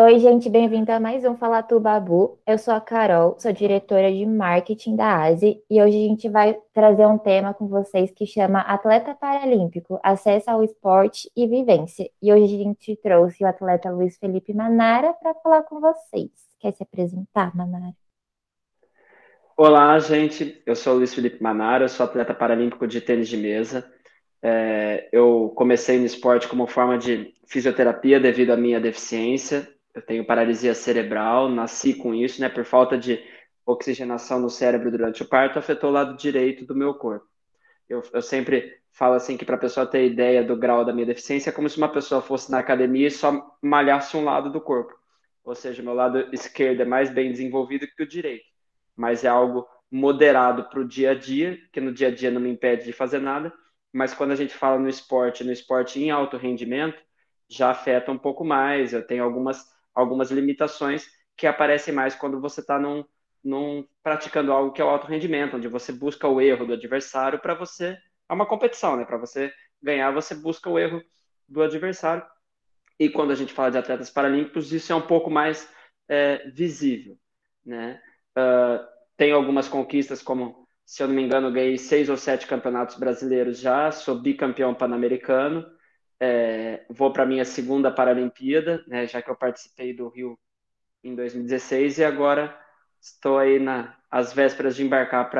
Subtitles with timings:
[0.00, 2.38] Oi, gente, bem-vindo a mais um Fala Tu Babu.
[2.46, 6.56] Eu sou a Carol, sou diretora de marketing da ASE e hoje a gente vai
[6.72, 12.08] trazer um tema com vocês que chama Atleta Paralímpico, Acesso ao Esporte e Vivência.
[12.22, 16.30] E hoje a gente trouxe o atleta Luiz Felipe Manara para falar com vocês.
[16.60, 17.92] Quer se apresentar, Manara?
[19.56, 20.62] Olá, gente.
[20.64, 23.84] Eu sou o Luiz Felipe Manara, sou atleta paralímpico de tênis de mesa.
[24.40, 30.24] É, eu comecei no esporte como forma de fisioterapia devido à minha deficiência eu tenho
[30.24, 32.48] paralisia cerebral, nasci com isso, né?
[32.48, 33.20] Por falta de
[33.66, 37.26] oxigenação no cérebro durante o parto, afetou o lado direito do meu corpo.
[37.88, 41.06] Eu, eu sempre falo assim que para a pessoa ter ideia do grau da minha
[41.06, 44.60] deficiência é como se uma pessoa fosse na academia e só malhasse um lado do
[44.60, 44.94] corpo.
[45.44, 48.46] Ou seja, meu lado esquerdo é mais bem desenvolvido que o direito,
[48.96, 52.40] mas é algo moderado para o dia a dia, que no dia a dia não
[52.40, 53.52] me impede de fazer nada,
[53.92, 57.02] mas quando a gente fala no esporte, no esporte em alto rendimento,
[57.48, 58.92] já afeta um pouco mais.
[58.92, 59.66] Eu tenho algumas
[59.98, 63.04] algumas limitações que aparecem mais quando você está num,
[63.42, 67.40] num, praticando algo que é o alto rendimento, onde você busca o erro do adversário
[67.40, 67.98] para você.
[68.28, 69.04] É uma competição, né?
[69.04, 71.02] Para você ganhar, você busca o erro
[71.48, 72.24] do adversário.
[72.98, 75.68] E quando a gente fala de atletas paralímpicos, isso é um pouco mais
[76.08, 77.16] é, visível,
[77.64, 78.00] né?
[78.36, 78.84] Uh,
[79.16, 83.58] tem algumas conquistas, como, se eu não me engano, ganhei seis ou sete campeonatos brasileiros
[83.58, 85.66] já, sou bicampeão pan-americano,
[86.20, 90.38] é, vou para minha segunda Paralimpíada, né, já que eu participei do Rio
[91.02, 92.58] em 2016 e agora
[93.00, 95.30] estou aí na as vésperas de embarcar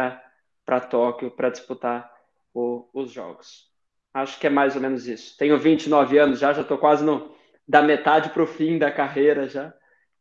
[0.65, 2.13] para Tóquio para disputar
[2.53, 3.73] o, os Jogos.
[4.13, 5.37] Acho que é mais ou menos isso.
[5.39, 7.35] Tenho 29 anos já, já estou quase no,
[7.67, 9.73] da metade para o fim da carreira já.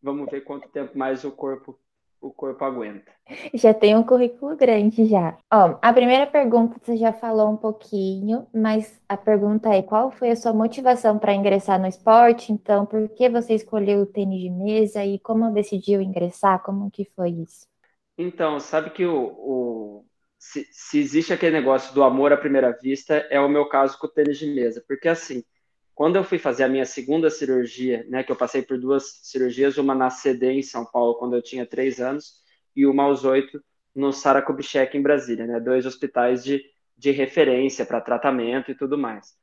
[0.02, 1.78] Vamos ver quanto tempo mais o corpo
[2.22, 3.12] o corpo aguenta.
[3.54, 5.38] Já tem um currículo grande já.
[5.52, 10.32] Ó, a primeira pergunta você já falou um pouquinho, mas a pergunta é qual foi
[10.32, 12.52] a sua motivação para ingressar no esporte?
[12.52, 16.64] Então, por que você escolheu o tênis de mesa e como decidiu ingressar?
[16.64, 17.68] Como que foi isso?
[18.18, 20.06] Então, sabe que o, o
[20.40, 24.08] se, se existe aquele negócio do amor à primeira vista, é o meu caso com
[24.08, 25.44] o tênis de mesa, porque assim,
[25.98, 29.80] quando eu fui fazer a minha segunda cirurgia, né, que eu passei por duas cirurgias,
[29.80, 32.36] uma na CD em São Paulo quando eu tinha três anos
[32.76, 33.60] e uma aos oito
[33.96, 36.64] no Sara Kubitschek em Brasília, né, dois hospitais de,
[36.96, 39.34] de referência para tratamento e tudo mais.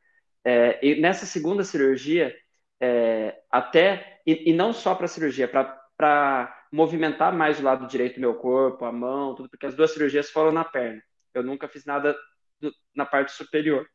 [0.45, 2.33] É, e nessa segunda cirurgia,
[2.81, 8.21] é, até e, e, não só para cirurgia, para movimentar mais o lado direito do
[8.21, 11.03] meu corpo, a mão, tudo, porque as duas cirurgias foram na perna.
[11.35, 12.17] Eu nunca fiz nada
[12.61, 13.89] do, na parte superior.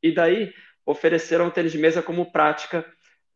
[0.00, 0.52] E daí
[0.86, 2.84] ofereceram tênis de mesa como prática,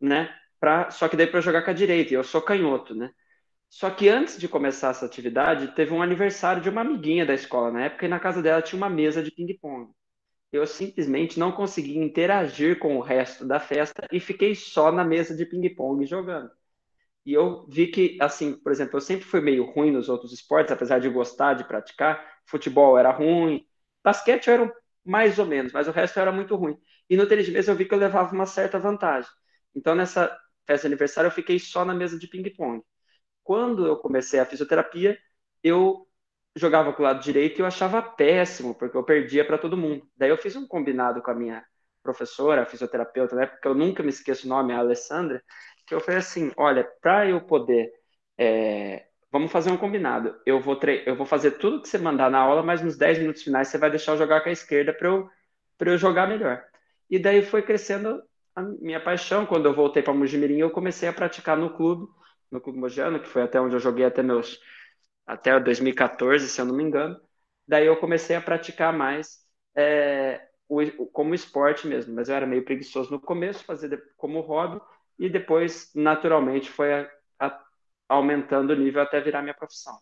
[0.01, 0.35] né?
[0.61, 3.11] Pra, só que daí para jogar com a direita, e eu sou canhoto, né?
[3.71, 7.71] Só que antes de começar essa atividade, teve um aniversário de uma amiguinha da escola
[7.73, 9.93] na época, e na casa dela tinha uma mesa de ping-pong.
[10.53, 15.37] Eu simplesmente não consegui interagir com o resto da festa e fiquei só na mesa
[15.37, 16.51] de ping-pong jogando.
[17.25, 20.73] E eu vi que, assim, por exemplo, eu sempre fui meio ruim nos outros esportes,
[20.73, 22.25] apesar de gostar de praticar.
[22.47, 23.67] Futebol era ruim,
[24.03, 24.73] basquete era
[25.05, 26.77] mais ou menos, mas o resto era muito ruim.
[27.09, 29.31] E no tênis de mesa eu vi que eu levava uma certa vantagem.
[29.75, 30.27] Então nessa
[30.67, 32.83] festa de aniversário eu fiquei só na mesa de ping-pong.
[33.43, 35.19] Quando eu comecei a fisioterapia,
[35.63, 36.07] eu
[36.57, 40.07] jogava com o lado direito e eu achava péssimo, porque eu perdia para todo mundo.
[40.17, 41.65] Daí eu fiz um combinado com a minha
[42.03, 45.43] professora, a fisioterapeuta, né, porque eu nunca me esqueço o nome, a Alessandra,
[45.87, 47.93] que eu falei assim, olha, para eu poder
[48.39, 50.35] é, vamos fazer um combinado.
[50.47, 53.19] Eu vou, tre eu vou fazer tudo que você mandar na aula, mas nos 10
[53.19, 55.29] minutos finais você vai deixar eu jogar com a esquerda para eu,
[55.81, 56.65] eu jogar melhor.
[57.11, 58.23] E daí foi crescendo
[58.55, 59.47] a minha paixão.
[59.47, 62.07] Quando eu voltei para Mojimirim, eu comecei a praticar no clube,
[62.51, 64.61] no Clube Mogiano, que foi até onde eu joguei até meus
[65.27, 67.21] até 2014, se eu não me engano.
[67.67, 69.41] Daí eu comecei a praticar mais
[69.77, 74.81] é, o, como esporte mesmo, mas eu era meio preguiçoso no começo, fazer como hobby,
[75.19, 77.61] e depois, naturalmente, foi a, a
[78.09, 79.99] aumentando o nível até virar minha profissão.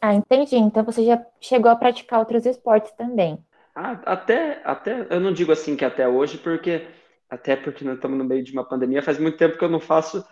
[0.00, 0.56] Ah, entendi.
[0.56, 3.38] Então você já chegou a praticar outros esportes também.
[3.76, 6.88] Ah, até, até, eu não digo assim que até hoje, porque
[7.28, 9.80] até porque nós estamos no meio de uma pandemia, faz muito tempo que eu não
[9.80, 10.24] faço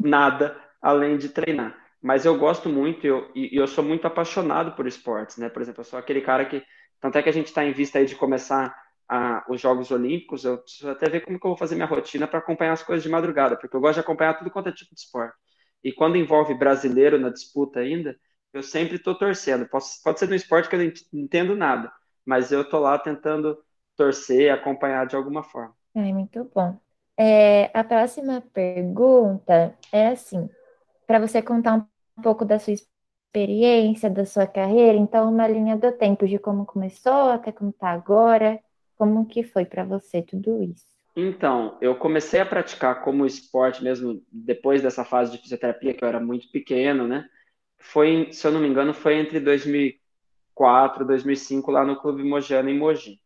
[0.00, 1.76] nada além de treinar.
[2.00, 5.48] Mas eu gosto muito eu, e eu sou muito apaixonado por esportes, né?
[5.48, 6.62] Por exemplo, eu sou aquele cara que,
[7.00, 8.72] tanto é que a gente está em vista aí de começar
[9.08, 12.28] a, os Jogos Olímpicos, eu preciso até ver como que eu vou fazer minha rotina
[12.28, 14.94] para acompanhar as coisas de madrugada, porque eu gosto de acompanhar tudo quanto é tipo
[14.94, 15.34] de esporte.
[15.82, 18.16] E quando envolve brasileiro na disputa ainda,
[18.52, 19.68] eu sempre estou torcendo.
[19.68, 21.92] Posso, pode ser no esporte que eu não entendo nada,
[22.26, 23.56] mas eu estou lá tentando
[23.96, 25.74] torcer, acompanhar de alguma forma.
[25.94, 26.78] É muito bom.
[27.18, 30.48] É, a próxima pergunta é assim,
[31.06, 31.86] para você contar
[32.18, 36.66] um pouco da sua experiência, da sua carreira, então uma linha do tempo de como
[36.66, 38.60] começou até como está agora,
[38.96, 40.86] como que foi para você tudo isso?
[41.18, 46.08] Então, eu comecei a praticar como esporte mesmo depois dessa fase de fisioterapia, que eu
[46.08, 47.26] era muito pequeno, né?
[47.78, 49.40] Foi, se eu não me engano, foi entre
[50.56, 53.20] 2004 e 2005 lá no Clube Mojano em Mogi.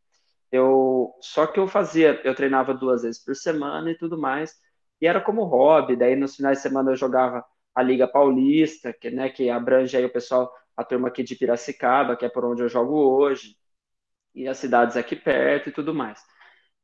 [0.51, 4.57] Eu, só que eu fazia, eu treinava duas vezes por semana e tudo mais,
[5.01, 5.97] e era como hobby.
[5.97, 7.45] Daí nos finais de semana eu jogava
[7.75, 12.17] a Liga Paulista, que, né, que abrange aí o pessoal, a turma aqui de Piracicaba,
[12.17, 13.57] que é por onde eu jogo hoje,
[14.35, 16.21] e as cidades aqui perto e tudo mais.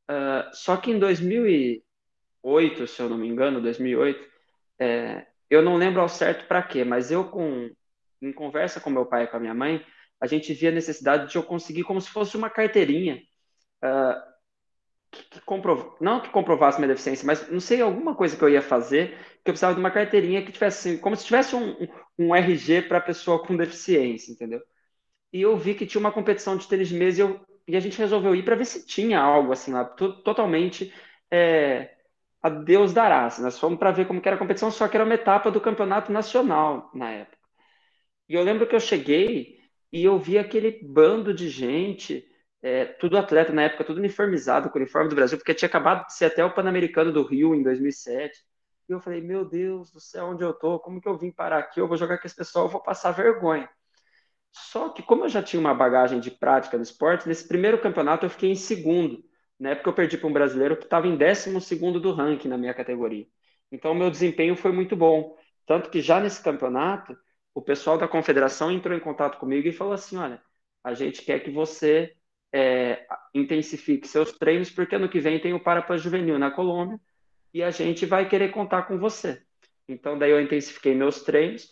[0.09, 4.25] Uh, só que em 2008, se eu não me engano, 2008,
[4.79, 7.69] é, eu não lembro ao certo para quê, mas eu com
[8.21, 9.83] em conversa com meu pai e com a minha mãe,
[10.19, 13.21] a gente via a necessidade de eu conseguir como se fosse uma carteirinha
[13.83, 14.27] uh,
[15.11, 15.95] que, que comprov...
[16.01, 19.11] não que comprovasse minha deficiência, mas não sei, alguma coisa que eu ia fazer,
[19.43, 21.75] que eu precisava de uma carteirinha que tivesse, como se tivesse um,
[22.17, 24.61] um, RG para pessoa com deficiência, entendeu?
[25.31, 27.79] E eu vi que tinha uma competição de tênis de mesa e, eu, e a
[27.79, 30.93] gente resolveu ir para ver se tinha algo assim lá, totalmente
[31.31, 31.91] é,
[32.41, 33.25] a Deus dará.
[33.25, 35.61] Assim, nós fomos para ver como era a competição, só que era uma etapa do
[35.61, 37.37] campeonato nacional na época.
[38.29, 39.56] E eu lembro que eu cheguei
[39.91, 42.25] e eu vi aquele bando de gente
[42.61, 46.05] é, tudo atleta na época, tudo uniformizado com o uniforme do Brasil, porque tinha acabado
[46.07, 48.43] de ser até o Pan-Americano do Rio em 2007.
[48.89, 50.79] E eu falei, meu Deus do céu, onde eu tô?
[50.79, 51.79] Como que eu vim parar aqui?
[51.79, 53.69] Eu vou jogar com esse pessoal, eu vou passar vergonha.
[54.51, 58.25] Só que como eu já tinha uma bagagem de prática do esporte, nesse primeiro campeonato
[58.25, 59.23] eu fiquei em segundo.
[59.59, 62.57] Na época eu perdi para um brasileiro que estava em décimo segundo do ranking na
[62.57, 63.27] minha categoria.
[63.71, 65.35] Então meu desempenho foi muito bom.
[65.65, 67.17] Tanto que já nesse campeonato,
[67.57, 70.39] o pessoal da confederação entrou em contato comigo e falou assim, olha,
[70.83, 72.13] a gente quer que você
[72.53, 76.99] é, intensifique seus treinos, porque ano que vem tem o Parapan Juvenil na Colômbia
[77.51, 79.41] e a gente vai querer contar com você.
[79.89, 81.71] Então, daí eu intensifiquei meus treinos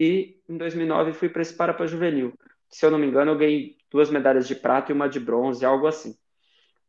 [0.00, 2.32] e em 2009 fui para esse Parapan Juvenil.
[2.70, 5.66] Se eu não me engano, eu ganhei duas medalhas de prata e uma de bronze,
[5.66, 6.16] algo assim.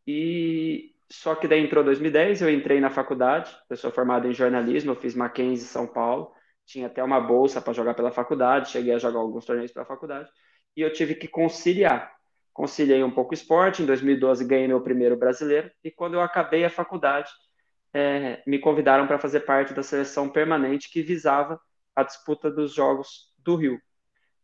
[0.07, 4.91] E só que daí entrou 2010, eu entrei na faculdade, eu sou formado em jornalismo,
[4.91, 6.31] eu fiz Mackenzie São Paulo,
[6.67, 10.29] tinha até uma bolsa para jogar pela faculdade, cheguei a jogar alguns torneios pela faculdade,
[10.75, 12.15] e eu tive que conciliar
[12.57, 13.83] conciliei um pouco o esporte.
[13.83, 17.29] Em 2012 ganhei meu primeiro brasileiro e quando eu acabei a faculdade
[17.93, 21.61] é, me convidaram para fazer parte da seleção permanente que visava
[21.95, 23.79] a disputa dos Jogos do Rio.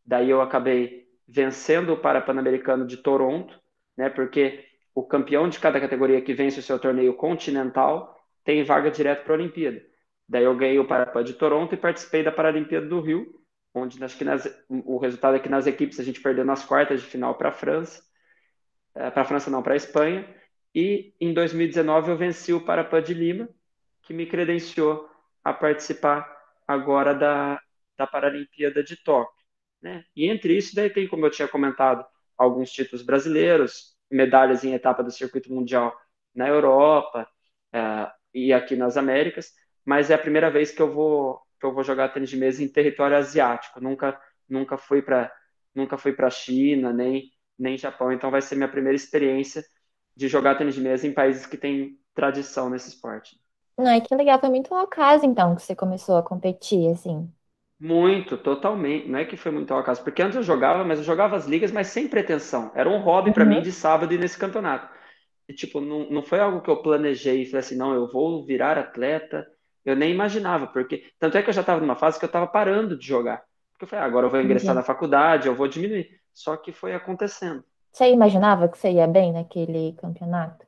[0.06, 3.60] Daí eu acabei vencendo o Parapan-Americano de Toronto,
[3.98, 4.10] né?
[4.10, 9.24] Porque o campeão de cada categoria que vence o seu torneio continental tem vaga direto
[9.24, 9.82] para a Olimpíada.
[10.28, 13.26] Daí eu ganhei o Parapan de Toronto e participei da Paralimpíada do Rio,
[13.74, 17.02] onde acho que nas, o resultado é que nas equipes a gente perdeu nas quartas
[17.02, 18.02] de final para a França,
[18.96, 20.28] é, para a França não, para a Espanha,
[20.74, 23.50] e em 2019 eu venci o Parapan de Lima,
[24.04, 25.10] que me credenciou
[25.44, 26.32] a participar
[26.68, 27.60] agora da,
[27.98, 29.44] da Paralimpíada de Tóquio.
[29.82, 30.06] Né?
[30.16, 32.06] E entre isso, daí tem, como eu tinha comentado,
[32.38, 35.96] alguns títulos brasileiros, medalhas em etapa do circuito mundial
[36.34, 37.28] na Europa
[37.76, 39.54] uh, e aqui nas Américas,
[39.86, 42.62] mas é a primeira vez que eu vou que eu vou jogar tênis de mesa
[42.62, 43.80] em território asiático.
[43.80, 44.20] Nunca,
[44.50, 45.32] nunca fui para,
[45.74, 48.12] nunca fui para China nem nem Japão.
[48.12, 49.64] Então vai ser minha primeira experiência
[50.16, 53.40] de jogar tênis de mesa em países que têm tradição nesse esporte.
[53.78, 57.32] Não, é que legal, foi muito ao acaso então que você começou a competir, assim.
[57.80, 59.08] Muito, totalmente.
[59.10, 61.46] Não é que foi muito ao acaso, porque antes eu jogava, mas eu jogava as
[61.48, 62.72] ligas, mas sem pretensão.
[62.76, 63.34] Era um hobby uhum.
[63.34, 64.88] para mim de sábado e nesse campeonato.
[65.48, 68.46] E, tipo, não, não foi algo que eu planejei e falei assim, não, eu vou
[68.46, 69.46] virar atleta
[69.86, 72.48] eu nem imaginava, porque tanto é que eu já estava numa fase que eu estava
[72.48, 73.44] parando de jogar.
[73.72, 74.76] Porque eu falei, ah, agora eu vou ingressar uhum.
[74.76, 76.10] na faculdade, eu vou diminuir.
[76.34, 77.64] Só que foi acontecendo.
[77.92, 80.66] Você imaginava que você ia bem naquele campeonato?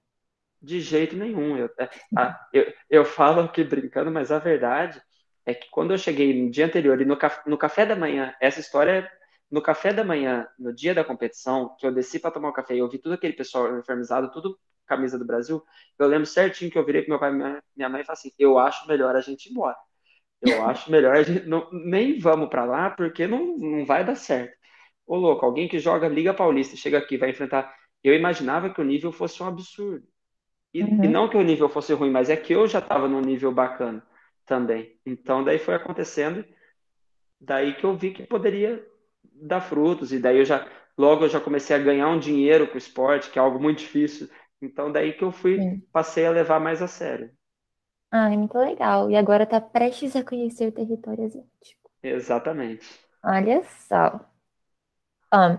[0.61, 1.57] De jeito nenhum.
[1.57, 5.01] Eu, é, a, eu, eu falo aqui brincando, mas a verdade
[5.45, 8.59] é que quando eu cheguei no dia anterior e no, no café da manhã, essa
[8.59, 9.09] história
[9.49, 12.75] no café da manhã, no dia da competição, que eu desci para tomar um café
[12.75, 15.63] e eu vi todo aquele pessoal uniformizado, tudo camisa do Brasil,
[15.97, 17.33] eu lembro certinho que eu virei pro meu pai e
[17.75, 19.75] minha mãe e falei assim: eu acho melhor a gente ir embora.
[20.41, 21.47] Eu acho melhor a gente.
[21.47, 24.55] Não, nem vamos para lá, porque não, não vai dar certo.
[25.05, 27.73] Ô, louco, alguém que joga Liga Paulista chega aqui, vai enfrentar.
[28.03, 30.05] Eu imaginava que o nível fosse um absurdo.
[30.73, 31.03] E, uhum.
[31.03, 33.51] e não que o nível fosse ruim, mas é que eu já estava num nível
[33.51, 34.05] bacana
[34.45, 34.99] também.
[35.05, 36.45] Então, daí foi acontecendo.
[37.39, 38.85] Daí que eu vi que poderia
[39.23, 40.11] dar frutos.
[40.11, 40.67] E daí eu já.
[40.97, 43.79] Logo eu já comecei a ganhar um dinheiro com o esporte, que é algo muito
[43.79, 44.29] difícil
[44.61, 45.81] então daí que eu fui, Sim.
[45.91, 47.31] passei a levar mais a sério.
[48.11, 49.09] Ah, é muito legal.
[49.11, 51.91] E agora tá prestes a conhecer o território asiático.
[52.01, 52.87] Exatamente.
[53.23, 54.19] Olha só.
[55.33, 55.57] Um,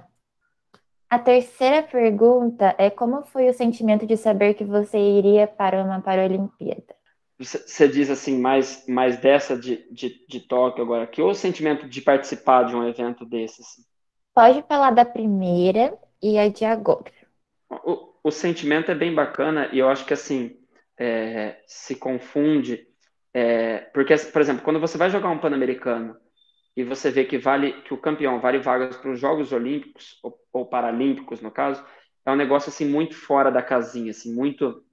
[1.09, 6.01] a terceira pergunta é como foi o sentimento de saber que você iria para uma
[6.01, 6.97] Paralimpíada?
[7.39, 11.87] Você diz assim, mais, mais dessa de, de, de Tóquio agora, que ou o sentimento
[11.87, 13.61] de participar de um evento desses?
[13.61, 13.83] Assim?
[14.35, 17.13] Pode falar da primeira e a de agora.
[17.71, 20.59] O, o sentimento é bem bacana e eu acho que assim
[20.99, 22.85] é, se confunde,
[23.33, 26.17] é, porque, por exemplo, quando você vai jogar um Pan-Americano
[26.77, 30.37] e você vê que vale que o campeão vale vagas para os Jogos Olímpicos ou,
[30.53, 31.87] ou, Paralímpicos, no caso,
[32.25, 34.85] é um negócio assim muito fora da casinha, assim muito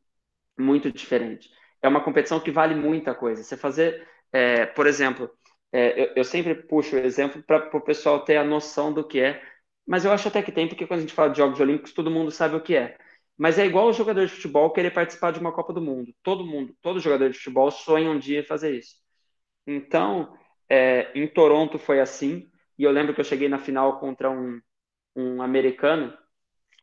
[0.55, 1.49] muito diferente.
[1.81, 3.41] É uma competição que vale muita coisa.
[3.41, 5.27] Você fazer, é, por exemplo,
[5.71, 9.19] é, eu, eu, sempre puxo o exemplo para o pessoal ter a noção do que
[9.19, 9.41] é,
[9.87, 12.11] mas eu acho até que tem, porque quando a gente fala de Jogos Olímpicos, todo
[12.11, 12.95] mundo sabe o que é.
[13.37, 16.13] Mas é igual o jogador de futebol querer participar de uma Copa do Mundo.
[16.21, 18.95] Todo mundo, todo jogador de futebol sonha um dia fazer isso.
[19.65, 20.37] Então,
[20.69, 24.61] é, em Toronto foi assim, e eu lembro que eu cheguei na final contra um,
[25.15, 26.15] um americano.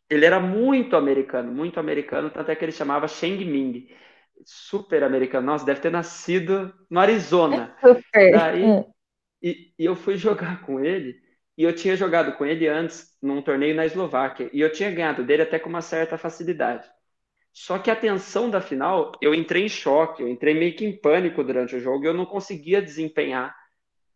[0.09, 3.89] Ele era muito americano, muito americano, tanto é que ele chamava Sheng Ming.
[4.45, 5.47] Super americano.
[5.47, 7.77] Nossa, deve ter nascido no Arizona.
[7.81, 8.33] Super.
[8.33, 8.85] Daí, hum.
[9.43, 11.20] e, e eu fui jogar com ele
[11.61, 15.23] e eu tinha jogado com ele antes num torneio na Eslováquia e eu tinha ganhado
[15.23, 16.91] dele até com uma certa facilidade.
[17.53, 20.97] Só que a tensão da final, eu entrei em choque, eu entrei meio que em
[20.99, 23.55] pânico durante o jogo eu não conseguia desempenhar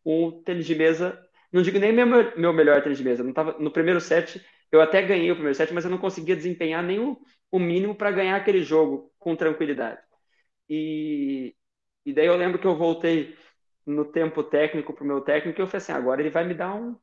[0.06, 1.22] um tênis de mesa.
[1.52, 3.22] Não digo nem meu, meu melhor tênis de mesa.
[3.22, 6.34] Não tava, no primeiro set, eu até ganhei o primeiro set, mas eu não conseguia
[6.34, 7.20] desempenhar nem o,
[7.52, 10.00] o mínimo para ganhar aquele jogo com tranquilidade.
[10.66, 11.54] E,
[12.06, 13.36] e daí eu lembro que eu voltei
[13.84, 16.54] no tempo técnico para o meu técnico e eu falei assim: agora ele vai me
[16.54, 16.96] dar um,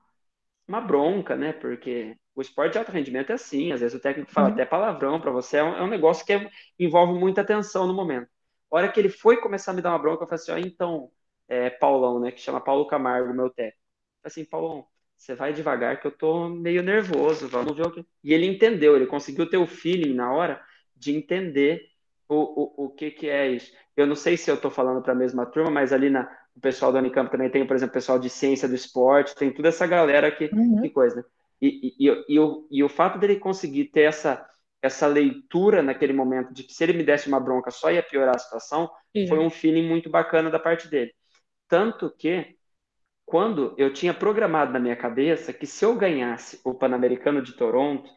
[0.68, 1.54] uma bronca, né?
[1.54, 4.54] Porque o esporte de alto rendimento é assim, às vezes o técnico fala uhum.
[4.54, 6.50] até palavrão para você, é um, é um, negócio que é,
[6.80, 8.28] envolve muita atenção no momento.
[8.72, 10.58] A hora que ele foi começar a me dar uma bronca, eu falei assim, ó,
[10.58, 11.12] então,
[11.48, 13.78] é, Paulão, né, que chama Paulo Camargo, meu técnico.
[14.24, 14.86] Assim, Paulão,
[15.18, 18.06] você vai devagar que eu tô meio nervoso, vamos ver o que...
[18.24, 20.64] E ele entendeu, ele conseguiu ter o feeling na hora
[20.96, 21.92] de entender
[22.30, 23.74] o, o, o que que é isso.
[23.96, 26.60] Eu não sei se eu tô falando para a mesma turma, mas ali na, o
[26.60, 29.70] pessoal do Unicamp também tem, por exemplo, o pessoal de ciência do esporte, tem toda
[29.70, 30.82] essa galera que, uhum.
[30.82, 31.18] que coisa.
[31.18, 31.24] Né?
[31.62, 34.46] E, e, e, e, o, e o fato dele conseguir ter essa,
[34.82, 38.36] essa leitura naquele momento de que se ele me desse uma bronca só ia piorar
[38.36, 39.28] a situação, uhum.
[39.28, 41.14] foi um feeling muito bacana da parte dele.
[41.68, 42.58] Tanto que,
[43.26, 48.10] quando eu tinha programado na minha cabeça que se eu ganhasse o Pan-Americano de Toronto,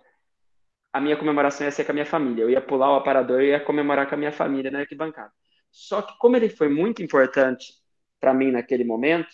[0.92, 2.42] a minha comemoração ia ser com a minha família.
[2.42, 5.32] Eu ia pular o aparador e ia comemorar com a minha família na arquibancada.
[5.70, 7.83] Só que, como ele foi muito importante
[8.24, 9.28] para mim naquele momento,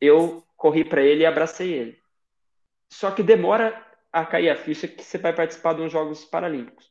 [0.00, 1.98] eu corri para ele e abracei ele.
[2.90, 6.90] Só que demora a cair a ficha que você vai participar de uns Jogos Paralímpicos.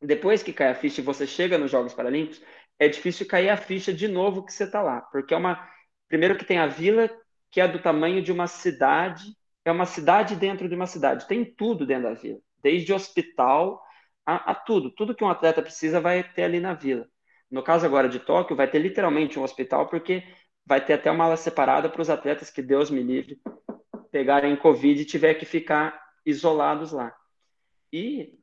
[0.00, 2.40] Depois que cai a ficha e você chega nos Jogos Paralímpicos,
[2.78, 5.68] é difícil cair a ficha de novo que você está lá, porque é uma
[6.08, 7.10] primeiro que tem a vila
[7.50, 11.44] que é do tamanho de uma cidade, é uma cidade dentro de uma cidade, tem
[11.44, 13.82] tudo dentro da vila, desde hospital
[14.24, 17.08] a, a tudo, tudo que um atleta precisa vai ter ali na vila.
[17.50, 20.22] No caso agora de Tóquio, vai ter literalmente um hospital, porque
[20.66, 23.40] vai ter até uma ala separada para os atletas que Deus me livre
[24.10, 27.14] pegarem Covid e tiver que ficar isolados lá.
[27.92, 28.34] E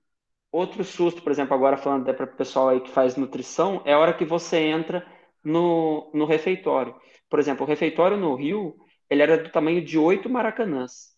[0.52, 3.94] outro susto, por exemplo, agora falando até para o pessoal aí que faz nutrição, é
[3.94, 5.06] a hora que você entra
[5.44, 6.96] no, no refeitório.
[7.30, 8.76] Por exemplo, o refeitório no Rio,
[9.10, 11.16] ele era do tamanho de oito maracanãs.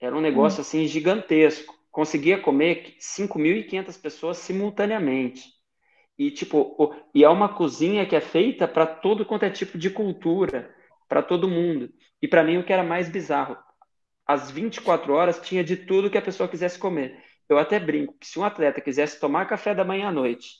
[0.00, 0.62] Era um negócio hum.
[0.62, 1.74] assim gigantesco.
[1.90, 5.55] Conseguia comer 5.500 pessoas simultaneamente.
[6.18, 9.90] E, tipo, e é uma cozinha que é feita para todo quanto é tipo de
[9.90, 10.74] cultura,
[11.08, 11.92] para todo mundo.
[12.22, 13.56] E para mim, o que era mais bizarro,
[14.26, 17.22] às 24 horas tinha de tudo que a pessoa quisesse comer.
[17.48, 20.56] Eu até brinco que se um atleta quisesse tomar café da manhã à noite,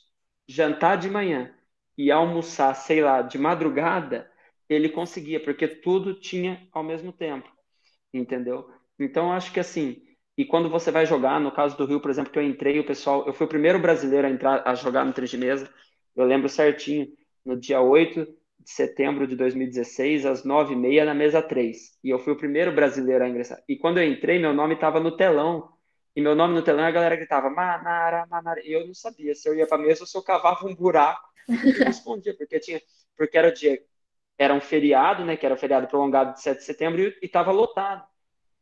[0.47, 1.53] jantar de manhã
[1.97, 4.29] e almoçar, sei lá, de madrugada,
[4.69, 7.49] ele conseguia, porque tudo tinha ao mesmo tempo.
[8.13, 8.69] Entendeu?
[8.99, 10.01] Então, acho que assim,
[10.37, 12.85] e quando você vai jogar, no caso do Rio, por exemplo, que eu entrei, o
[12.85, 15.67] pessoal, eu fui o primeiro brasileiro a entrar a jogar no três de mesa.
[16.15, 17.07] Eu lembro certinho,
[17.43, 18.23] no dia 8
[18.59, 21.97] de setembro de 2016, às 9h30 na mesa 3.
[22.03, 23.63] E eu fui o primeiro brasileiro a ingressar.
[23.67, 25.73] E quando eu entrei, meu nome estava no telão.
[26.15, 28.61] E meu nome no telão, a galera gritava Manara, Manara.
[28.63, 31.27] E eu não sabia se eu ia para mesa ou se eu cavava um buraco.
[31.49, 32.81] E respondia, porque tinha,
[33.15, 33.81] porque era o dia,
[34.37, 37.51] era um feriado, né, que era o feriado prolongado de 7 de setembro e estava
[37.51, 38.05] lotado.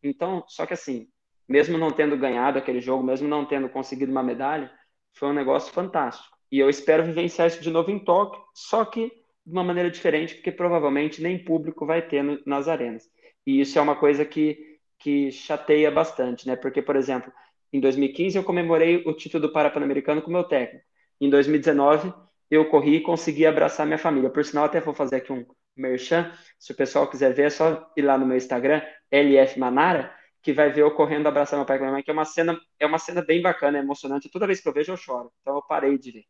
[0.03, 1.09] Então, só que assim,
[1.47, 4.71] mesmo não tendo ganhado aquele jogo, mesmo não tendo conseguido uma medalha,
[5.13, 6.35] foi um negócio fantástico.
[6.51, 9.11] E eu espero vivenciar isso de novo em Tóquio, só que
[9.45, 13.03] de uma maneira diferente, porque provavelmente nem público vai ter no, nas arenas.
[13.45, 14.57] E isso é uma coisa que,
[14.99, 16.55] que chateia bastante, né?
[16.55, 17.31] Porque, por exemplo,
[17.71, 20.83] em 2015 eu comemorei o título do Parapan-Americano com o meu técnico.
[21.21, 22.11] Em 2019
[22.49, 24.29] eu corri e consegui abraçar minha família.
[24.29, 26.31] Por sinal, até vou fazer aqui um merchan.
[26.57, 30.13] Se o pessoal quiser ver, é só ir lá no meu Instagram, LF Manara
[30.45, 32.55] que vai ver eu correndo abraçar meu pai e minha mãe, que é uma cena,
[32.79, 34.29] é uma cena bem bacana, é emocionante.
[34.29, 35.33] Toda vez que eu vejo, eu choro.
[35.41, 36.25] Então eu parei de ver.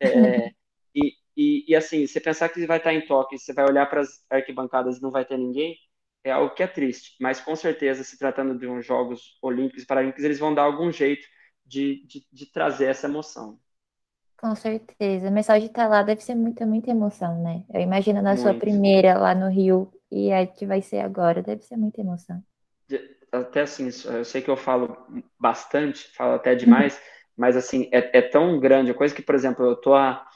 [0.00, 0.50] É,
[0.94, 4.00] e, e, e, assim, você pensar que vai estar em toque, você vai olhar para
[4.00, 5.76] as arquibancadas e não vai ter ninguém,
[6.24, 7.16] é algo que é triste.
[7.20, 10.90] Mas com certeza, se tratando de uns Jogos Olímpicos e Paralímpicos, eles vão dar algum
[10.90, 11.26] jeito
[11.66, 13.60] de, de, de trazer essa emoção.
[14.38, 17.62] Com certeza, mas só de estar lá deve ser muita, muita emoção, né?
[17.72, 18.64] Eu imagino na sua Muito.
[18.64, 22.42] primeira lá no Rio e a que vai ser agora, deve ser muita emoção.
[23.32, 24.96] Até assim, eu sei que eu falo
[25.38, 27.00] bastante, falo até demais,
[27.36, 30.26] mas assim, é, é tão grande a coisa que, por exemplo, eu tô a,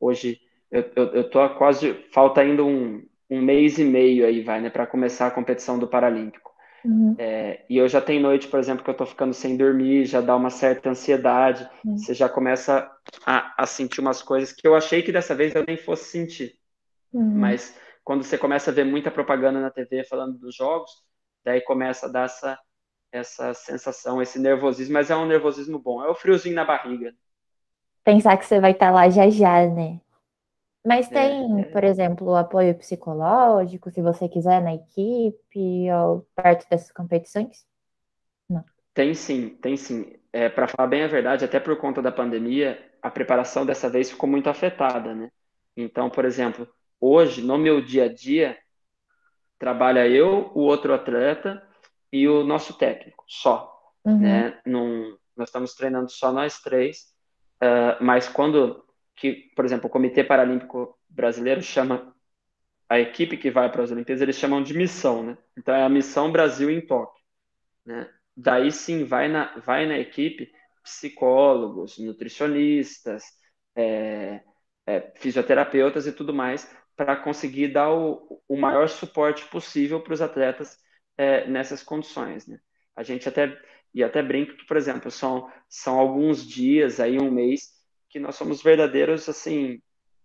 [0.00, 4.42] hoje, eu, eu, eu tô a quase, falta ainda um, um mês e meio aí,
[4.42, 6.52] vai, né, para começar a competição do Paralímpico.
[6.84, 7.16] Uhum.
[7.18, 10.20] É, e eu já tenho noite, por exemplo, que eu tô ficando sem dormir, já
[10.20, 11.96] dá uma certa ansiedade, Uhum.
[11.96, 12.90] você já começa
[13.26, 16.54] a, a sentir umas coisas que eu achei que dessa vez eu nem fosse sentir.
[17.12, 17.34] Uhum.
[17.36, 21.03] Mas quando você começa a ver muita propaganda na TV falando dos jogos,
[21.44, 22.58] daí começa a dar essa,
[23.12, 27.14] essa sensação, esse nervosismo, mas é um nervosismo bom, é o friozinho na barriga.
[28.04, 30.00] Pensar que você vai estar lá já já, né?
[30.86, 31.70] Mas É, tem, é.
[31.72, 37.66] por exemplo, o apoio psicológico, se você quiser, na equipe ou perto dessas competições?
[38.92, 40.12] Tem sim, tem sim.
[40.32, 44.10] É, para falar bem a verdade, até por conta da pandemia, a preparação dessa vez
[44.10, 45.30] ficou muito afetada, né?
[45.76, 46.68] Então, por exemplo,
[47.00, 48.56] hoje, no meu dia a dia,
[49.64, 51.66] trabalha eu, o outro atleta
[52.12, 53.74] e o nosso técnico, só.
[54.04, 54.20] Uhum.
[54.20, 54.60] né?
[54.66, 57.14] Num, nós estamos treinando só nós três,
[57.62, 58.84] uh, mas quando,
[59.16, 62.14] que, por exemplo, o Comitê Paralímpico Brasileiro chama
[62.90, 65.38] a equipe que vai para as Olimpíadas, eles chamam de missão, né?
[65.56, 67.24] Então é a missão Brasil em Tóquio,
[67.86, 68.06] né?
[68.36, 70.52] Daí sim vai na, vai na equipe
[70.82, 73.24] psicólogos, nutricionistas,
[73.74, 74.42] é,
[74.86, 80.22] é, fisioterapeutas e tudo mais para conseguir dar o, o maior suporte possível para os
[80.22, 80.78] atletas
[81.16, 82.58] é, nessas condições, né?
[82.96, 83.56] A gente até
[83.92, 87.70] e até brinco que, por exemplo, são, são alguns dias, aí um mês,
[88.10, 89.80] que nós somos verdadeiros, assim,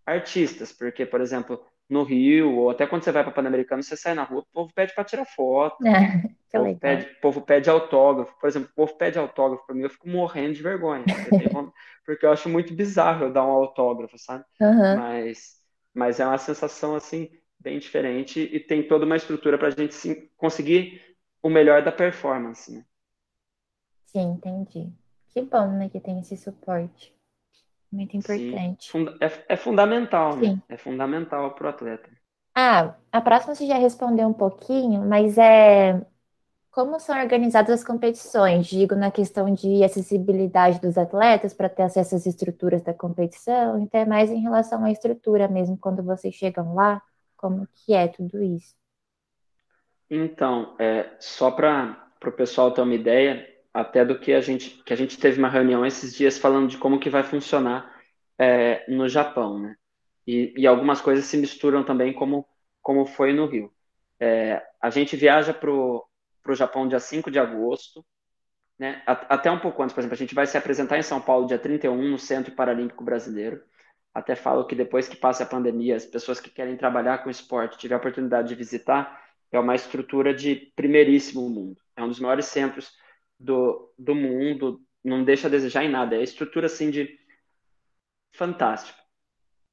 [0.05, 4.13] artistas, porque, por exemplo, no Rio, ou até quando você vai para Pan-Americano, você sai
[4.15, 5.77] na rua, o povo pede para tirar foto,
[6.49, 9.75] que o povo pede, o povo pede autógrafo, por exemplo, o povo pede autógrafo para
[9.75, 11.73] mim, eu fico morrendo de vergonha, porque eu, tenho-
[12.05, 14.43] porque eu acho muito bizarro eu dar um autógrafo, sabe?
[14.61, 15.03] Aham.
[15.03, 15.58] Mas,
[15.93, 17.29] mas é uma sensação, assim,
[17.59, 21.01] bem diferente e tem toda uma estrutura para a gente sim, conseguir
[21.41, 22.85] o melhor da performance, né?
[24.07, 24.91] Sim, entendi.
[25.29, 27.15] Que bom, né, que tem esse suporte.
[27.91, 28.91] Muito Sim, importante.
[28.91, 30.49] funda- é, é fundamental, né?
[30.49, 30.61] Sim.
[30.69, 32.09] É fundamental para o atleta.
[32.55, 35.93] Ah, a próxima você já respondeu um pouquinho, mas é
[36.71, 38.67] como são organizadas as competições?
[38.67, 44.01] Digo na questão de acessibilidade dos atletas para ter acesso às estruturas da competição, então
[44.01, 47.01] é mais em relação à estrutura mesmo, quando vocês chegam lá,
[47.35, 48.75] como que é tudo isso?
[50.09, 54.91] Então, é, só para o pessoal ter uma ideia, até do que a gente, que
[54.91, 57.99] a gente teve uma reunião esses dias falando de como que vai funcionar
[58.37, 59.75] é, no Japão, né?
[60.25, 62.45] E, e algumas coisas se misturam também, como,
[62.81, 63.71] como foi no Rio.
[64.19, 65.53] É, a gente viaja
[66.49, 68.03] para o Japão dia 5 de agosto,
[68.77, 69.03] né?
[69.05, 71.59] Até um pouco antes, por exemplo, a gente vai se apresentar em São Paulo dia
[71.59, 73.61] 31 no Centro Paralímpico Brasileiro.
[74.11, 77.77] Até falo que depois que passe a pandemia, as pessoas que querem trabalhar com esporte,
[77.77, 81.79] tiver a oportunidade de visitar, é uma estrutura de primeiríssimo mundo.
[81.95, 82.91] É um dos maiores centros
[83.39, 86.15] do, do mundo, não deixa a desejar em nada.
[86.15, 87.15] É estrutura assim de
[88.33, 88.97] fantástico.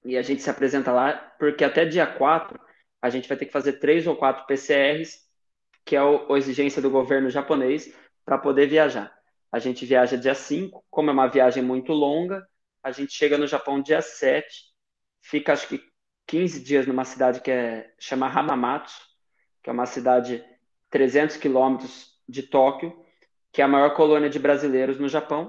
[0.05, 2.61] E a gente se apresenta lá porque até dia 4
[3.01, 5.26] a gente vai ter que fazer três ou quatro PCRs,
[5.87, 7.95] que é a exigência do governo japonês,
[8.25, 9.17] para poder viajar.
[9.53, 12.47] A gente viaja dia 5, como é uma viagem muito longa,
[12.83, 14.47] a gente chega no Japão dia 7,
[15.23, 15.81] fica acho que
[16.27, 19.01] 15 dias numa cidade que é, chama Hamamatsu,
[19.63, 20.45] que é uma cidade
[20.91, 22.93] 300 quilômetros de Tóquio,
[23.53, 25.49] que é a maior colônia de brasileiros no Japão,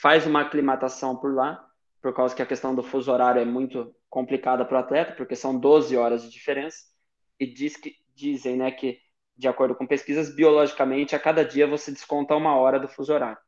[0.00, 1.68] faz uma aclimatação por lá,
[2.00, 5.34] por causa que a questão do fuso horário é muito complicada para o atleta, porque
[5.34, 6.78] são 12 horas de diferença,
[7.38, 9.00] e diz que, dizem né, que,
[9.42, 13.38] de acordo com pesquisas, biologicamente, a cada dia você desconta uma hora do fuso horário.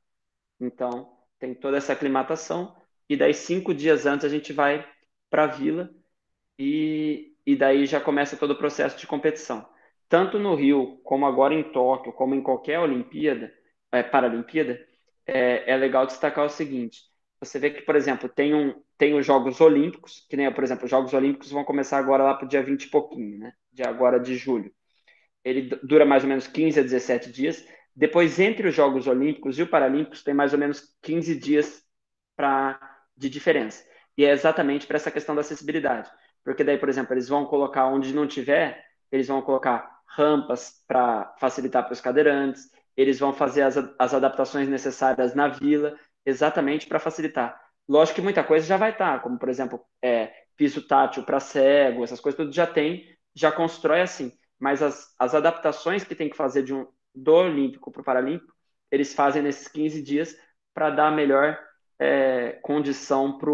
[0.60, 2.74] Então, tem toda essa aclimatação,
[3.08, 4.84] e daí cinco dias antes a gente vai
[5.30, 5.88] para a vila,
[6.58, 9.64] e, e daí já começa todo o processo de competição.
[10.08, 13.52] Tanto no Rio, como agora em Tóquio, como em qualquer Olimpíada,
[13.92, 14.84] é, Paralimpíada,
[15.24, 17.02] é, é legal destacar o seguinte:
[17.38, 20.86] você vê que, por exemplo, tem, um, tem os Jogos Olímpicos, que nem, por exemplo,
[20.86, 23.52] os Jogos Olímpicos vão começar agora lá para o dia 20 e pouquinho, né?
[23.72, 24.72] De agora de julho.
[25.44, 27.64] Ele dura mais ou menos 15 a 17 dias.
[27.94, 31.82] Depois, entre os Jogos Olímpicos e o Paralímpicos, tem mais ou menos 15 dias
[32.36, 32.78] pra,
[33.16, 33.84] de diferença.
[34.16, 36.10] E é exatamente para essa questão da acessibilidade.
[36.44, 41.34] Porque daí, por exemplo, eles vão colocar onde não tiver, eles vão colocar rampas para
[41.38, 47.00] facilitar para os cadeirantes, eles vão fazer as, as adaptações necessárias na vila, exatamente para
[47.00, 47.60] facilitar.
[47.88, 52.04] Lógico que muita coisa já vai estar, como por exemplo, é, piso tátil para cego,
[52.04, 53.04] essas coisas tudo já tem,
[53.34, 54.32] já constrói assim.
[54.58, 58.52] Mas as, as adaptações que tem que fazer de um, do Olímpico para o Paralímpico,
[58.90, 60.36] eles fazem nesses 15 dias
[60.72, 61.58] para dar melhor
[61.98, 63.50] é, condição para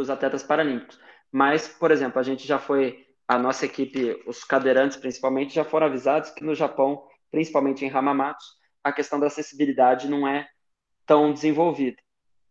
[0.00, 0.98] os atletas paralímpicos.
[1.30, 5.86] Mas, por exemplo, a gente já foi, a nossa equipe, os cadeirantes principalmente, já foram
[5.86, 8.46] avisados que no Japão, principalmente em Hamamatsu,
[8.82, 10.48] a questão da acessibilidade não é
[11.06, 11.96] tão desenvolvida.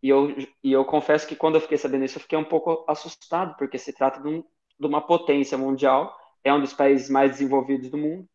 [0.02, 2.84] E eu, e eu confesso que quando eu fiquei sabendo isso, eu fiquei um pouco
[2.88, 4.44] assustado, porque se trata de, um,
[4.78, 8.28] de uma potência mundial, é um dos países mais desenvolvidos do mundo,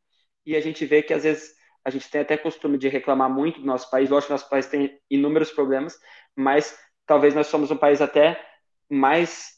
[0.46, 1.54] e a gente vê que às vezes
[1.86, 4.68] a gente tem até costume de reclamar muito do nosso país, lógico que nosso país
[4.68, 5.98] tem inúmeros problemas,
[6.36, 8.42] mas talvez nós somos um país até
[8.90, 9.52] mais,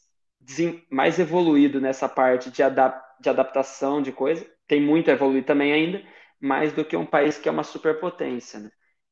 [0.89, 5.71] mais evoluído nessa parte de, adap de adaptação de coisa, tem muito a evoluir também
[5.71, 6.03] ainda,
[6.41, 8.69] mais do que um país que é uma superpotência, né?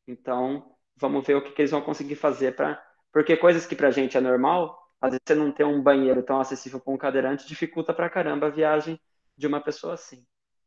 [0.08, 2.84] Então, vamos ver o que, que eles vão conseguir fazer para...
[3.12, 6.24] Porque coisas que para a gente é normal, às vezes você não ter um banheiro
[6.24, 9.00] tão acessível para um cadeirante dificulta para caramba a viagem
[9.38, 10.26] de uma pessoa assim.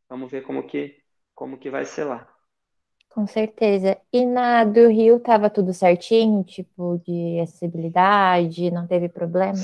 [0.08, 0.96] Vamos ver como que,
[1.34, 2.28] como que vai ser lá.
[3.08, 3.98] Com certeza.
[4.12, 9.58] E na do Rio tava tudo certinho, tipo, de acessibilidade, não teve problema?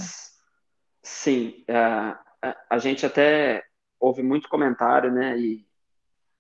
[1.02, 3.62] Sim, a, a, a gente até
[4.00, 5.66] houve muito comentário, né, e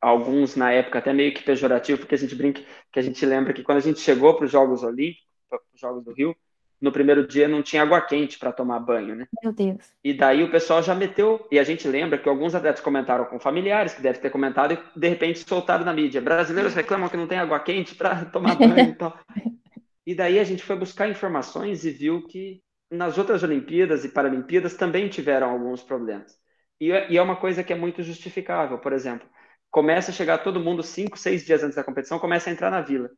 [0.00, 3.52] alguns na época até meio que pejorativo, porque a gente brinca, que a gente lembra
[3.52, 6.34] que quando a gente chegou para os Jogos Olímpicos, para os Jogos do Rio,
[6.82, 9.28] no primeiro dia não tinha água quente para tomar banho, né?
[9.40, 9.92] Meu Deus.
[10.02, 13.38] E daí o pessoal já meteu, e a gente lembra que alguns atletas comentaram com
[13.38, 16.20] familiares, que devem ter comentado, e de repente soltaram na mídia.
[16.20, 19.16] Brasileiros reclamam que não tem água quente para tomar banho e tal.
[20.04, 24.74] E daí a gente foi buscar informações e viu que nas outras Olimpíadas e Paralimpíadas
[24.74, 26.36] também tiveram alguns problemas.
[26.80, 28.78] E é, e é uma coisa que é muito justificável.
[28.78, 29.28] Por exemplo,
[29.70, 32.80] começa a chegar todo mundo cinco, seis dias antes da competição, começa a entrar na
[32.80, 33.08] vila.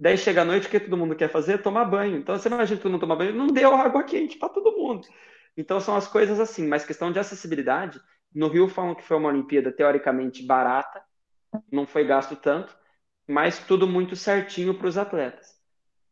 [0.00, 1.62] Daí chega a noite, o que todo mundo quer fazer?
[1.62, 2.16] Tomar banho.
[2.16, 5.06] Então você imagina que todo mundo toma banho, não deu água quente para todo mundo.
[5.54, 8.00] Então são as coisas assim, mas questão de acessibilidade,
[8.34, 11.02] no Rio falam que foi uma Olimpíada teoricamente barata,
[11.70, 12.74] não foi gasto tanto,
[13.28, 15.54] mas tudo muito certinho para os atletas.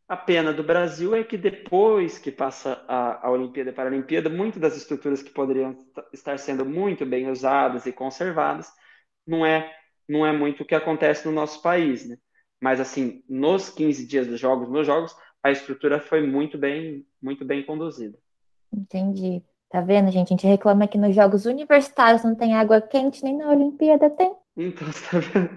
[0.07, 4.61] A pena do Brasil é que depois que passa a, a Olimpíada e Paralimpíada, muitas
[4.61, 5.75] das estruturas que poderiam
[6.13, 8.71] estar sendo muito bem usadas e conservadas,
[9.25, 9.75] não é,
[10.07, 12.17] não é muito o que acontece no nosso país, né?
[12.61, 17.45] Mas, assim, nos 15 dias dos jogos, nos jogos, a estrutura foi muito bem, muito
[17.45, 18.17] bem conduzida.
[18.73, 19.43] Entendi.
[19.69, 20.27] Tá vendo, gente?
[20.27, 24.33] A gente reclama que nos jogos universitários não tem água quente, nem na Olimpíada tem.
[24.57, 25.49] Então, tá vendo?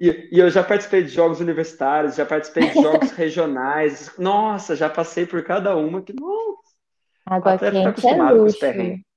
[0.00, 4.16] E, e, eu já participei de jogos universitários, já participei de jogos regionais.
[4.16, 6.76] Nossa, já passei por cada uma que, nossa.
[7.26, 8.66] Água quente tá acostumado é luxo.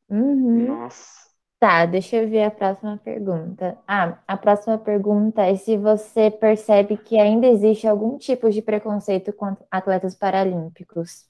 [0.10, 0.68] Uhum.
[0.68, 1.19] Nossa.
[1.60, 3.78] Tá, deixa eu ver a próxima pergunta.
[3.86, 9.34] Ah, a próxima pergunta é se você percebe que ainda existe algum tipo de preconceito
[9.34, 11.28] contra atletas paralímpicos,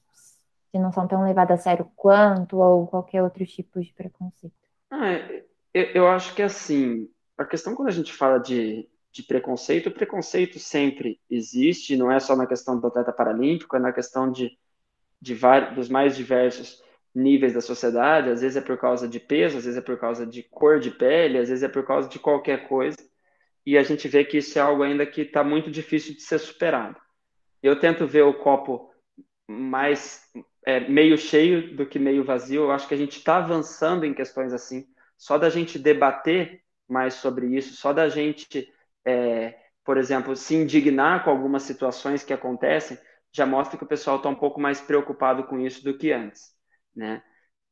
[0.70, 4.54] se não são tão levados a sério quanto, ou qualquer outro tipo de preconceito.
[4.88, 5.14] Ah,
[5.74, 9.92] eu, eu acho que assim, a questão quando a gente fala de, de preconceito, o
[9.92, 14.56] preconceito sempre existe, não é só na questão do atleta paralímpico, é na questão de,
[15.20, 16.80] de vários, dos mais diversos
[17.14, 20.26] níveis da sociedade, às vezes é por causa de peso, às vezes é por causa
[20.26, 22.98] de cor de pele, às vezes é por causa de qualquer coisa,
[23.66, 26.38] e a gente vê que isso é algo ainda que está muito difícil de ser
[26.38, 26.96] superado.
[27.62, 28.90] Eu tento ver o copo
[29.48, 30.22] mais
[30.64, 34.14] é, meio cheio do que meio vazio, eu acho que a gente está avançando em
[34.14, 34.86] questões assim,
[35.18, 38.72] só da gente debater mais sobre isso, só da gente,
[39.04, 42.98] é, por exemplo, se indignar com algumas situações que acontecem,
[43.32, 46.59] já mostra que o pessoal está um pouco mais preocupado com isso do que antes
[46.94, 47.22] né?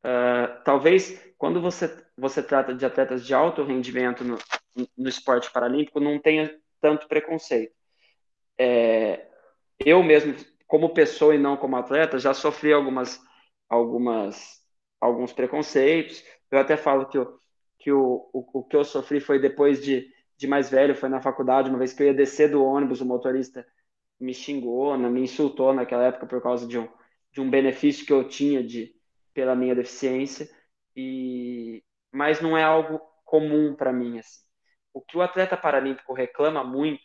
[0.03, 4.37] Uh, talvez quando você, você trata de atletas de alto rendimento no,
[4.97, 7.73] no esporte paralímpico, não tenha tanto preconceito.
[8.57, 9.27] É,
[9.79, 10.35] eu mesmo,
[10.67, 13.19] como pessoa e não como atleta, já sofri algumas,
[13.69, 14.61] algumas,
[14.99, 16.23] alguns preconceitos.
[16.51, 17.39] Eu até falo que, eu,
[17.79, 21.21] que o, o, o que eu sofri foi depois de, de mais velho, foi na
[21.21, 23.65] faculdade, uma vez que eu ia descer do ônibus, o motorista
[24.19, 26.89] me xingou, me insultou naquela época por causa de um,
[27.31, 28.93] de um benefício que eu tinha de,
[29.33, 30.49] pela minha deficiência
[30.95, 34.41] e mas não é algo comum para mim assim.
[34.93, 37.03] O que o atleta paralímpico reclama muito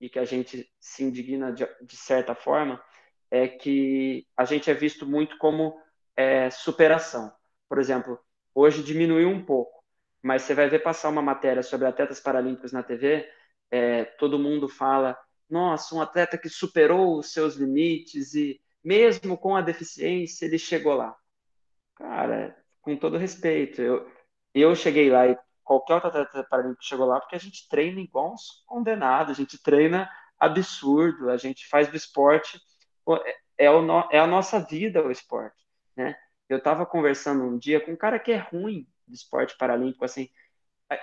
[0.00, 2.82] e que a gente se indigna de, de certa forma
[3.30, 5.80] é que a gente é visto muito como
[6.16, 7.32] é, superação.
[7.68, 8.18] Por exemplo,
[8.54, 9.82] hoje diminuiu um pouco,
[10.22, 13.28] mas você vai ver passar uma matéria sobre atletas paralímpicos na TV,
[13.70, 19.56] é, todo mundo fala, nossa, um atleta que superou os seus limites e mesmo com
[19.56, 21.16] a deficiência ele chegou lá.
[21.96, 24.10] Cara, com todo respeito, eu,
[24.54, 28.34] eu cheguei lá e qualquer outro atleta paralímpico chegou lá porque a gente treina igual
[28.34, 32.60] uns condenados, a gente treina absurdo, a gente faz do esporte,
[33.24, 35.64] é, é, o no, é a nossa vida o esporte,
[35.96, 36.14] né?
[36.48, 40.28] Eu estava conversando um dia com um cara que é ruim de esporte paralímpico, assim,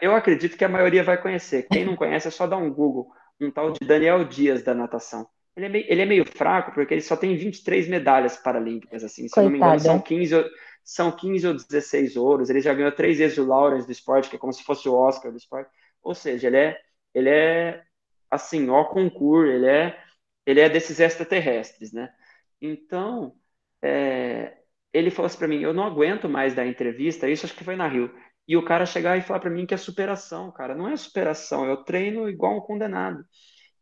[0.02, 3.12] eu acredito que a maioria vai conhecer, quem não conhece é só dar um Google,
[3.40, 5.28] um tal de Daniel Dias da natação.
[5.56, 9.28] ele é, meio, ele é meio fraco porque ele só tem 23 medalhas paralímpicas, assim,
[9.28, 10.36] se não me engano, são 15,
[10.84, 14.36] são 15 ou 16 ouros, ele já ganhou três vezes o Lawrence do esporte, que
[14.36, 15.70] é como se fosse o Oscar do esporte,
[16.04, 16.82] ou seja, ele é,
[17.14, 17.84] ele é
[18.30, 20.00] assim, ó concurso, ele é,
[20.46, 22.14] ele é desses extraterrestres, né?
[22.62, 23.36] Então,
[23.82, 24.58] é,
[24.94, 27.76] ele falou assim para mim, eu não aguento mais dar entrevista, isso acho que foi
[27.76, 28.12] na Rio,
[28.48, 31.66] e o cara chegar e falar para mim que é superação, cara, não é superação,
[31.66, 33.26] eu treino igual um condenado.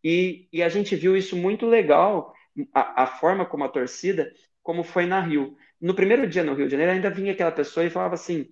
[0.04, 2.34] E, e a gente viu isso muito legal,
[2.74, 4.32] a, a forma como a torcida,
[4.64, 5.56] como foi na Rio.
[5.82, 8.48] No primeiro dia no Rio de Janeiro, ainda vinha aquela pessoa e falava assim: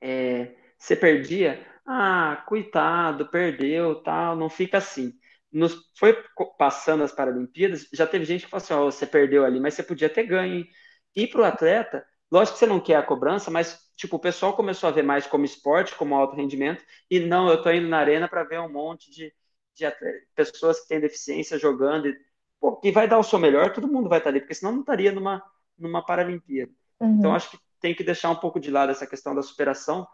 [0.00, 1.64] é, você perdia?
[1.86, 5.12] Ah, coitado, perdeu, tal, não fica assim.
[5.52, 6.14] Nos, foi
[6.58, 9.82] passando as Paralimpíadas, já teve gente que falou assim: oh, você perdeu ali, mas você
[9.82, 10.66] podia ter ganho.
[11.14, 14.54] E para o atleta, lógico que você não quer a cobrança, mas tipo, o pessoal
[14.54, 17.98] começou a ver mais como esporte, como alto rendimento, e não, eu estou indo na
[17.98, 19.32] arena para ver um monte de,
[19.74, 19.86] de
[20.34, 22.16] pessoas que têm deficiência jogando, e,
[22.60, 25.10] pô, vai dar o seu melhor, todo mundo vai estar ali, porque senão não estaria
[25.12, 25.42] numa,
[25.78, 26.72] numa Paralimpíada.
[27.00, 27.18] Uhum.
[27.18, 30.06] Então, acho que tem que deixar um pouco de lado essa questão da superação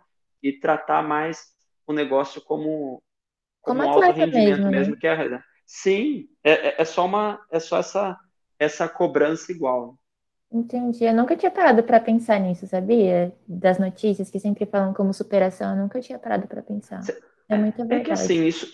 [0.42, 1.53] e tratar mais
[1.87, 3.03] o negócio como,
[3.61, 4.70] como, como alto rendimento mesmo, né?
[4.70, 5.44] mesmo que é a realidade.
[5.64, 8.18] Sim, é, é, é só uma, é só essa,
[8.59, 9.96] essa cobrança igual.
[10.51, 11.05] Entendi.
[11.05, 13.35] Eu nunca tinha parado para pensar nisso, sabia?
[13.48, 17.01] Das notícias que sempre falam como superação, eu nunca tinha parado para pensar.
[17.48, 18.03] É muito verdade.
[18.03, 18.70] É que assim, isso,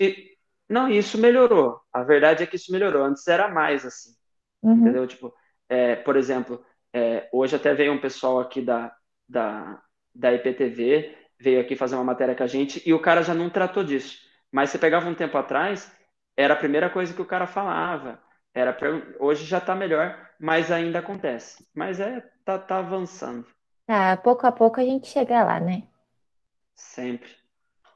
[0.68, 1.80] não, isso melhorou.
[1.92, 3.04] A verdade é que isso melhorou.
[3.04, 4.10] Antes era mais assim.
[4.62, 4.74] Uhum.
[4.74, 5.06] Entendeu?
[5.06, 5.32] Tipo,
[5.68, 8.92] é, por exemplo, é, hoje até veio um pessoal aqui da,
[9.28, 9.80] da,
[10.14, 13.50] da IPTV, veio aqui fazer uma matéria com a gente, e o cara já não
[13.50, 14.18] tratou disso.
[14.50, 15.92] Mas você pegava um tempo atrás,
[16.36, 18.20] era a primeira coisa que o cara falava.
[18.54, 18.76] Era
[19.20, 21.68] hoje já está melhor, mas ainda acontece.
[21.74, 23.46] Mas é tá, tá avançando.
[23.86, 25.82] Tá, pouco a pouco a gente chega lá, né?
[26.74, 27.30] Sempre.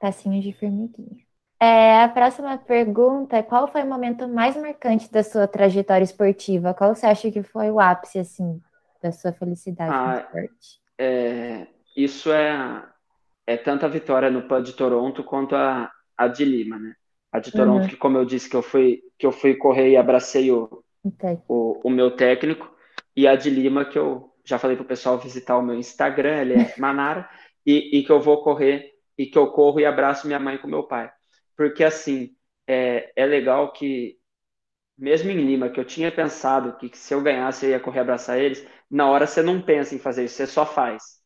[0.01, 1.25] Passinho de formiguinha.
[1.61, 6.75] É, a próxima pergunta é qual foi o momento mais marcante da sua trajetória esportiva?
[6.75, 8.61] Qual você acha que foi o ápice, assim,
[9.03, 10.81] da sua felicidade ah, no esporte?
[10.99, 12.85] É, isso é,
[13.47, 16.95] é tanto a vitória no PAN de Toronto quanto a, a de Lima, né?
[17.31, 17.89] A de Toronto, uhum.
[17.89, 20.85] que como eu disse, que eu fui, que eu fui correr e abracei o,
[21.49, 22.71] o, o, meu técnico,
[23.17, 26.55] e a de Lima, que eu já falei pro pessoal visitar o meu Instagram, ele
[26.55, 27.29] é Manara,
[27.67, 30.69] e, e que eu vou correr, e que eu corro e abraço minha mãe com
[30.69, 31.11] meu pai.
[31.57, 32.35] Porque, assim,
[32.67, 34.19] é, é legal que,
[35.03, 38.01] mesmo em Lima, que eu tinha pensado que, que se eu ganhasse eu ia correr
[38.01, 41.21] abraçar eles, na hora você não pensa em fazer isso, você só faz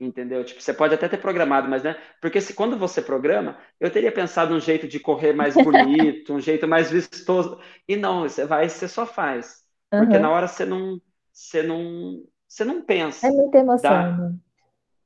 [0.00, 0.42] entendeu?
[0.42, 1.94] Tipo, você pode até ter programado, mas né?
[2.22, 6.40] Porque se quando você programa, eu teria pensado um jeito de correr mais bonito, um
[6.40, 7.60] jeito mais vistoso.
[7.86, 9.62] E não, você vai, você só faz.
[9.92, 10.00] Uhum.
[10.00, 10.98] Porque na hora você não,
[11.30, 13.26] você não, você não pensa.
[13.26, 13.90] É muita emoção.
[13.90, 14.16] Tá?
[14.16, 14.34] Né?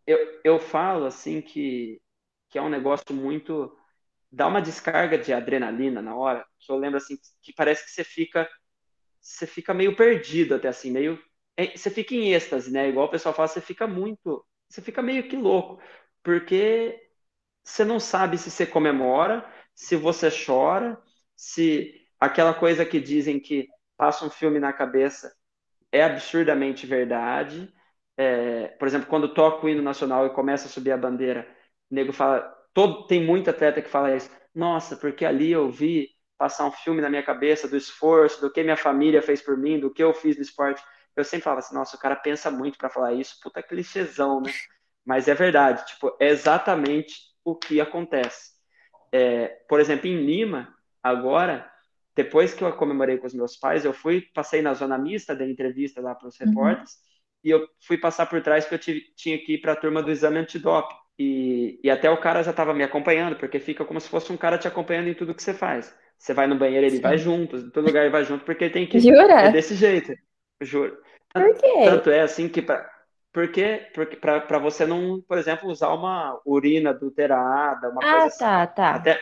[0.07, 2.01] Eu, eu falo assim que
[2.55, 3.77] que é um negócio muito
[4.35, 8.05] dá uma descarga de adrenalina na hora, que eu lembro assim que parece que você
[8.05, 8.49] fica
[9.21, 11.19] você fica meio perdido até assim, meio
[11.57, 12.89] é, você fica em êxtase, né?
[12.89, 15.81] Igual o pessoal fala, você fica muito você fica meio que louco,
[16.23, 17.01] porque
[17.65, 21.01] você não sabe se você comemora, se você chora,
[21.37, 25.35] se aquela coisa que dizem que passa um filme na cabeça
[25.93, 27.73] é absurdamente verdade.
[28.17, 31.49] É, por exemplo, quando toca o hino nacional e começa a subir a bandeira,
[31.91, 36.11] o nego fala, todo, tem muito atleta que fala isso, nossa, porque ali eu vi
[36.37, 39.81] passar um filme na minha cabeça do esforço, do que minha família fez por mim,
[39.81, 40.83] do que eu fiz no esporte
[41.17, 44.53] eu sempre falava assim, nossa, o cara pensa muito para falar isso, puta clichêzão, né?
[45.05, 48.53] Mas é verdade, tipo, é exatamente o que acontece.
[49.13, 51.71] É, por exemplo, em Lima, agora,
[52.17, 55.47] depois que eu comemorei com os meus pais, eu fui, passei na zona mista da
[55.47, 56.49] entrevista lá para os uhum.
[56.49, 57.01] repórteres, uhum.
[57.45, 60.03] e eu fui passar por trás que eu tive, tinha que ir para a turma
[60.03, 60.97] do exame antidoping.
[61.19, 64.37] E, e até o cara já estava me acompanhando, porque fica como se fosse um
[64.37, 65.95] cara te acompanhando em tudo que você faz.
[66.19, 67.03] Você vai no banheiro, ele Sim.
[67.03, 68.99] vai junto, em todo lugar ele vai junto, porque ele tem que.
[68.99, 69.43] Jura?
[69.43, 70.13] É desse jeito.
[70.61, 70.97] Juro.
[71.33, 71.85] Por quê?
[71.85, 72.89] Tanto é assim que pra,
[73.33, 78.39] porque porque para você não, por exemplo, usar uma urina adulterada, uma ah, coisa assim.
[78.39, 78.91] tá, tá.
[78.95, 79.21] Até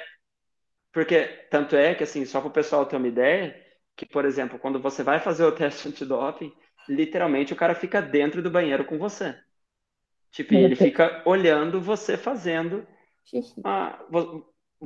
[0.92, 3.58] porque tanto é que assim, só para o pessoal ter uma ideia,
[3.96, 6.52] que por exemplo, quando você vai fazer o teste antidoping,
[6.88, 9.34] literalmente o cara fica dentro do banheiro com você.
[10.32, 12.86] Tipo, ele fica olhando você fazendo
[13.24, 13.60] xixi.
[13.64, 13.98] A,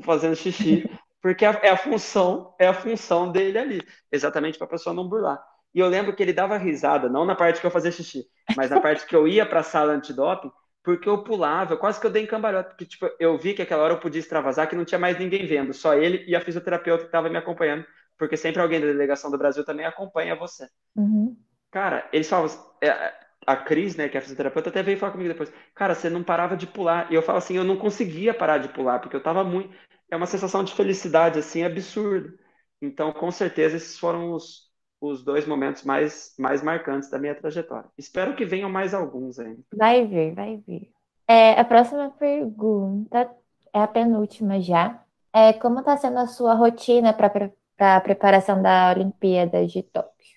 [0.03, 0.91] fazendo xixi,
[1.23, 4.95] porque é a, é a função, é a função dele ali, exatamente para a pessoa
[4.95, 5.43] não burlar.
[5.73, 8.71] E eu lembro que ele dava risada, não na parte que eu fazia xixi, mas
[8.71, 10.51] na parte que eu ia para a sala antidoping,
[10.83, 13.85] porque eu pulava, quase que eu dei em cambalhota, porque tipo, eu vi que aquela
[13.85, 17.03] hora eu podia extravasar, que não tinha mais ninguém vendo, só ele e a fisioterapeuta
[17.03, 17.85] que estava me acompanhando,
[18.19, 20.69] porque sempre alguém da delegação do Brasil também acompanha você.
[20.97, 21.37] Uhum.
[21.71, 22.49] Cara, eles falam,
[22.83, 23.13] é,
[23.47, 26.23] a Cris, né, que é a fisioterapeuta, até veio falar comigo depois, cara, você não
[26.25, 29.23] parava de pular, e eu falo assim, eu não conseguia parar de pular, porque eu
[29.23, 29.75] tava muito,
[30.11, 32.35] é uma sensação de felicidade, assim, absurda.
[32.81, 37.89] Então, com certeza, esses foram os, os dois momentos mais, mais marcantes da minha trajetória.
[37.97, 39.63] Espero que venham mais alguns ainda.
[39.73, 40.91] Vai vir, vai vir.
[41.27, 43.31] É, a próxima pergunta
[43.73, 45.03] é a penúltima já.
[45.33, 50.37] É, como está sendo a sua rotina para a preparação da Olimpíada de Tóquio?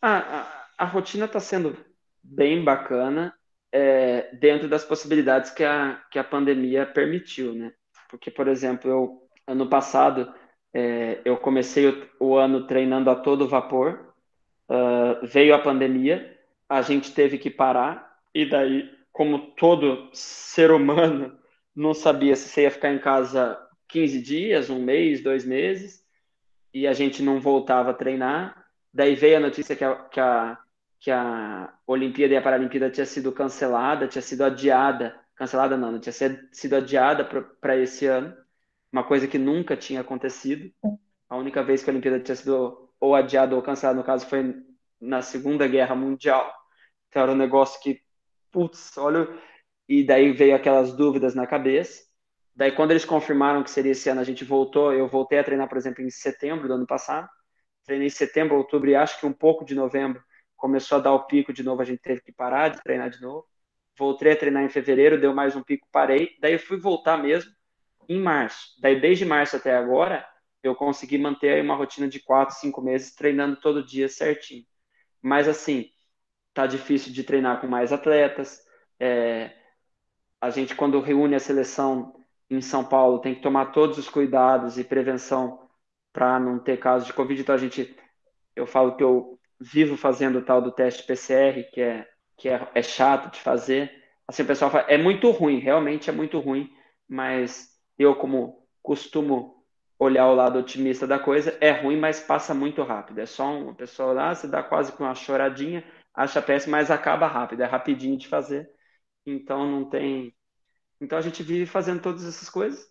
[0.00, 1.76] Ah, a, a rotina está sendo
[2.30, 3.34] bem bacana
[3.72, 7.72] é, dentro das possibilidades que a, que a pandemia permitiu, né?
[8.08, 10.32] Porque, por exemplo, eu, ano passado
[10.72, 14.14] é, eu comecei o, o, ano treinando a todo vapor,
[14.68, 16.38] uh, veio a pandemia,
[16.68, 21.36] a gente teve que parar, e daí, como todo ser humano,
[21.74, 26.04] não sabia se você ia ficar em casa 15 dias, um mês, dois meses,
[26.72, 28.64] e a gente não voltava a treinar.
[28.92, 30.58] Daí veio a notícia que a, que a,
[31.00, 35.98] que a Olimpíada e a Paralimpíada tinha sido cancelada, tinha sido adiada, cancelada não, não
[35.98, 36.12] tinha
[36.52, 37.24] sido adiada
[37.60, 38.36] para esse ano,
[38.92, 40.70] uma coisa que nunca tinha acontecido.
[41.28, 44.54] A única vez que a Olimpíada tinha sido ou adiada ou cancelada, no caso, foi
[45.00, 46.52] na Segunda Guerra Mundial.
[47.08, 48.00] Então era um negócio que,
[48.52, 49.26] putz, olha,
[49.88, 52.04] e daí veio aquelas dúvidas na cabeça.
[52.54, 54.92] Daí, quando eles confirmaram que seria esse ano, a gente voltou.
[54.92, 57.26] Eu voltei a treinar, por exemplo, em setembro do ano passado.
[57.86, 60.22] Treinei em setembro, outubro e acho que um pouco de novembro.
[60.60, 63.18] Começou a dar o pico de novo, a gente teve que parar de treinar de
[63.22, 63.46] novo.
[63.98, 66.36] Voltei a treinar em fevereiro, deu mais um pico, parei.
[66.38, 67.50] Daí, fui voltar mesmo
[68.06, 68.74] em março.
[68.78, 70.26] Daí, desde março até agora,
[70.62, 74.66] eu consegui manter uma rotina de quatro, cinco meses treinando todo dia certinho.
[75.22, 75.90] Mas, assim,
[76.52, 78.62] tá difícil de treinar com mais atletas.
[78.98, 79.50] É,
[80.40, 82.14] a gente, quando reúne a seleção
[82.50, 85.70] em São Paulo, tem que tomar todos os cuidados e prevenção
[86.12, 87.40] para não ter casos de Covid.
[87.40, 87.96] Então, a gente,
[88.54, 92.68] eu falo que eu vivo fazendo o tal do teste PCR, que é, que é,
[92.74, 93.92] é chato de fazer.
[94.26, 96.70] Assim, o pessoal fala, é muito ruim, realmente é muito ruim,
[97.08, 97.68] mas
[97.98, 99.60] eu, como costumo
[99.98, 103.18] olhar o lado otimista da coisa, é ruim, mas passa muito rápido.
[103.18, 107.26] É só uma pessoa lá, você dá quase com uma choradinha, acha péssimo, mas acaba
[107.26, 108.70] rápido, é rapidinho de fazer.
[109.26, 110.34] Então não tem.
[111.00, 112.86] Então a gente vive fazendo todas essas coisas,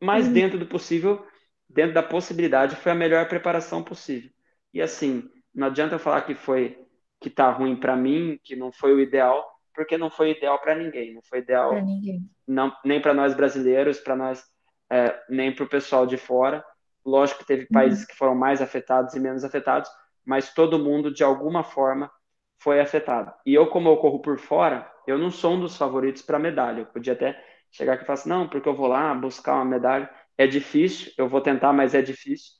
[0.00, 0.32] mas uhum.
[0.32, 1.26] dentro do possível,
[1.68, 4.30] dentro da possibilidade, foi a melhor preparação possível.
[4.72, 6.78] E assim, não adianta falar que foi
[7.18, 10.74] que tá ruim para mim, que não foi o ideal, porque não foi ideal para
[10.74, 12.20] ninguém, não foi ideal pra ninguém.
[12.46, 14.44] Não, nem para nós brasileiros, para nós
[14.90, 16.64] é, nem para o pessoal de fora.
[17.04, 17.68] Lógico que teve uhum.
[17.72, 19.90] países que foram mais afetados e menos afetados,
[20.24, 22.10] mas todo mundo de alguma forma
[22.58, 23.32] foi afetado.
[23.44, 26.80] E eu, como eu corro por fora, eu não sou um dos favoritos para medalha.
[26.80, 29.64] Eu podia até chegar aqui e falar assim, não, porque eu vou lá buscar uma
[29.64, 30.10] medalha.
[30.36, 32.54] É difícil, eu vou tentar, mas é difícil.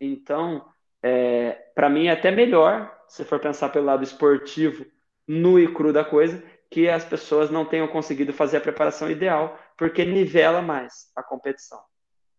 [0.00, 0.64] Então,
[1.06, 4.86] é, para mim é até melhor, se for pensar pelo lado esportivo,
[5.28, 9.58] nu e cru da coisa, que as pessoas não tenham conseguido fazer a preparação ideal,
[9.76, 11.78] porque nivela mais a competição.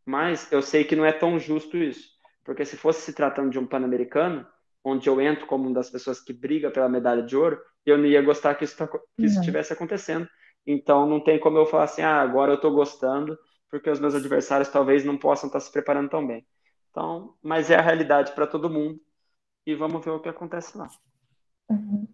[0.04, 2.10] Mas eu sei que não é tão justo isso,
[2.44, 4.48] porque se fosse se tratando de um Pan-Americano,
[4.84, 8.06] onde eu entro como uma das pessoas que briga pela medalha de ouro, eu não
[8.08, 10.28] ia gostar que isso, tá, que isso estivesse acontecendo.
[10.66, 13.38] Então não tem como eu falar assim, ah, agora eu estou gostando,
[13.70, 16.44] porque os meus adversários talvez não possam estar tá se preparando tão bem.
[16.96, 18.98] Então, mas é a realidade para todo mundo
[19.68, 20.90] e vamos ver o que acontece lá.
[21.70, 22.08] Uhum.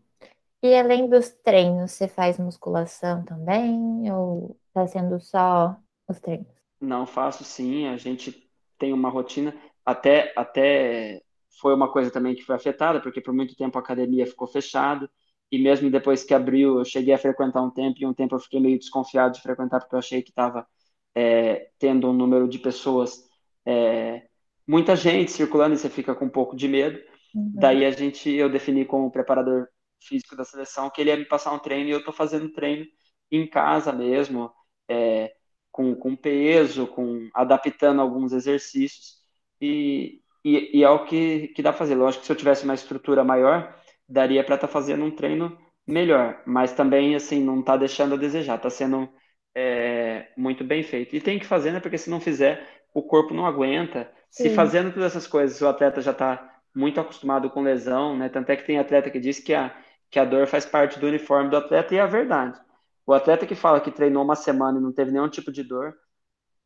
[0.63, 6.47] E além dos treinos, você faz musculação também ou está sendo só os treinos?
[6.79, 11.21] Não faço sim, a gente tem uma rotina até até
[11.59, 15.07] foi uma coisa também que foi afetada, porque por muito tempo a academia ficou fechada,
[15.51, 18.39] e mesmo depois que abriu, eu cheguei a frequentar um tempo, e um tempo eu
[18.39, 20.65] fiquei meio desconfiado de frequentar, porque eu achei que estava
[21.13, 23.29] é, tendo um número de pessoas,
[23.63, 24.27] é,
[24.67, 26.99] muita gente circulando, e você fica com um pouco de medo.
[27.33, 27.51] Uhum.
[27.55, 29.67] Daí a gente, eu defini com o preparador
[30.03, 32.85] físico da seleção que ele ia me passar um treino, e eu estou fazendo treino
[33.31, 34.51] em casa mesmo,
[34.89, 35.31] é,
[35.71, 39.17] com, com peso, com adaptando alguns exercícios,
[39.59, 41.95] e, e, e, é o que, que dá pra fazer.
[41.95, 43.75] Lógico que se eu tivesse uma estrutura maior,
[44.07, 48.17] daria para estar tá fazendo um treino melhor, mas também, assim, não está deixando a
[48.17, 49.09] desejar, está sendo
[49.55, 51.15] é, muito bem feito.
[51.15, 51.79] E tem que fazer, né?
[51.79, 54.11] Porque se não fizer, o corpo não aguenta.
[54.29, 54.43] Sim.
[54.43, 58.29] Se fazendo todas essas coisas, o atleta já está muito acostumado com lesão, né?
[58.29, 59.75] Tanto é que tem atleta que diz que a,
[60.09, 62.59] que a dor faz parte do uniforme do atleta, e é a verdade.
[63.05, 65.93] O atleta que fala que treinou uma semana e não teve nenhum tipo de dor,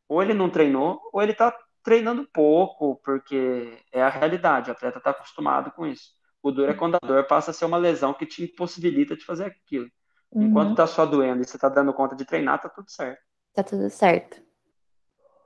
[0.08, 4.98] ou ele não treinou, ou ele está treinando pouco, porque é a realidade, o atleta
[4.98, 6.10] está acostumado com isso.
[6.42, 9.24] O duro é quando a dor passa a ser uma lesão que te impossibilita de
[9.24, 9.88] fazer aquilo.
[10.36, 10.42] Uhum.
[10.42, 13.22] Enquanto tá só doendo e você tá dando conta de treinar, tá tudo certo.
[13.54, 14.42] Tá tudo certo.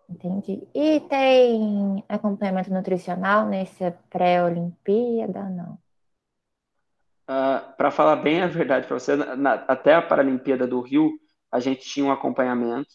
[0.09, 0.67] Entendi.
[0.75, 5.75] E tem acompanhamento nutricional nesse pré-Olimpíada, não?
[5.75, 11.13] Uh, ah, para falar bem a verdade para você, na, até a Paralimpíada do Rio,
[11.53, 12.91] a gente tinha um acompanhamento.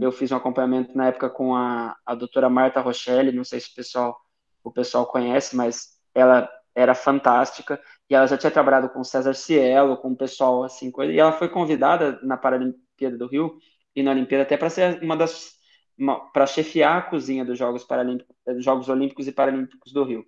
[0.00, 3.72] Eu fiz um acompanhamento na época com a, a doutora Marta Rochelle, não sei se
[3.72, 4.16] o pessoal
[4.62, 7.80] o pessoal conhece, mas ela era fantástica
[8.10, 11.48] e ela já tinha trabalhado com César Cielo, com o pessoal assim, e ela foi
[11.48, 13.56] convidada na Paralimpíada do Rio
[13.94, 15.58] e na Olimpíada até para ser uma das
[16.32, 20.24] para chefiar a cozinha dos Jogos Paralímpicos, Jogos Olímpicos e Paralímpicos do Rio.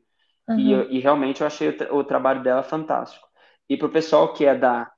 [0.47, 0.59] Uhum.
[0.59, 3.27] E, e, realmente eu achei o, o trabalho dela fantástico.
[3.69, 4.93] E para o pessoal que é da,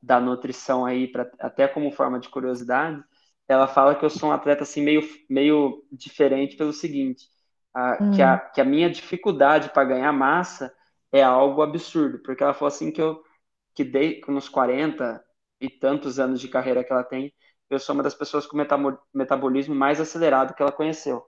[0.00, 3.02] da nutrição aí, pra, até como forma de curiosidade,
[3.48, 7.26] ela fala que eu sou um atleta assim meio, meio diferente pelo seguinte,
[7.74, 8.12] a, uhum.
[8.12, 10.72] que, a, que a minha dificuldade para ganhar massa
[11.12, 13.22] é algo absurdo, porque ela falou assim que eu
[13.74, 15.24] que dei nos 40
[15.60, 17.32] e tantos anos de carreira que ela tem,
[17.70, 18.56] eu sou uma das pessoas com
[19.14, 21.24] metabolismo mais acelerado que ela conheceu.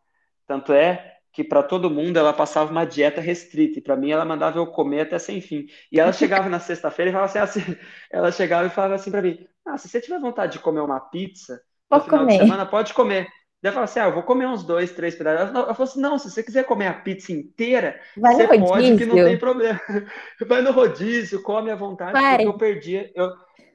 [0.46, 4.24] Tanto é que para todo mundo ela passava uma dieta restrita, e para mim ela
[4.24, 5.66] mandava eu comer até sem fim.
[5.90, 7.76] E ela chegava na sexta-feira e falava assim, assim,
[8.10, 11.00] ela chegava e falava assim para mim: "Ah, se você tiver vontade de comer uma
[11.00, 12.26] pizza, no final comer.
[12.26, 13.28] de semana pode comer".
[13.62, 15.54] Daí eu falava assim: "Ah, eu vou comer uns dois, três pedaços".
[15.54, 19.06] Ela falou assim: "Não, se você quiser comer a pizza inteira, Vai você pode, que
[19.06, 19.80] não tem problema.
[20.46, 23.30] Vai no rodízio, come à vontade, porque eu perdia, eu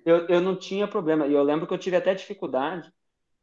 [0.06, 1.28] eu, eu não tinha problema.
[1.28, 2.92] E eu lembro que eu tive até dificuldade,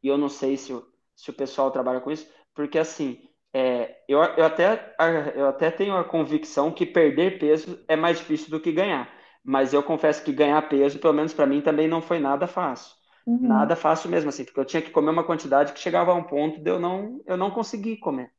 [0.01, 0.85] e eu não sei se o,
[1.15, 3.19] se o pessoal trabalha com isso, porque assim,
[3.53, 4.95] é, eu, eu, até,
[5.35, 9.11] eu até tenho a convicção que perder peso é mais difícil do que ganhar.
[9.43, 12.95] Mas eu confesso que ganhar peso, pelo menos para mim, também não foi nada fácil.
[13.25, 13.65] Uhum.
[13.65, 16.23] Nada fácil mesmo, assim, porque eu tinha que comer uma quantidade que chegava a um
[16.23, 18.31] ponto de eu não, eu não conseguir comer,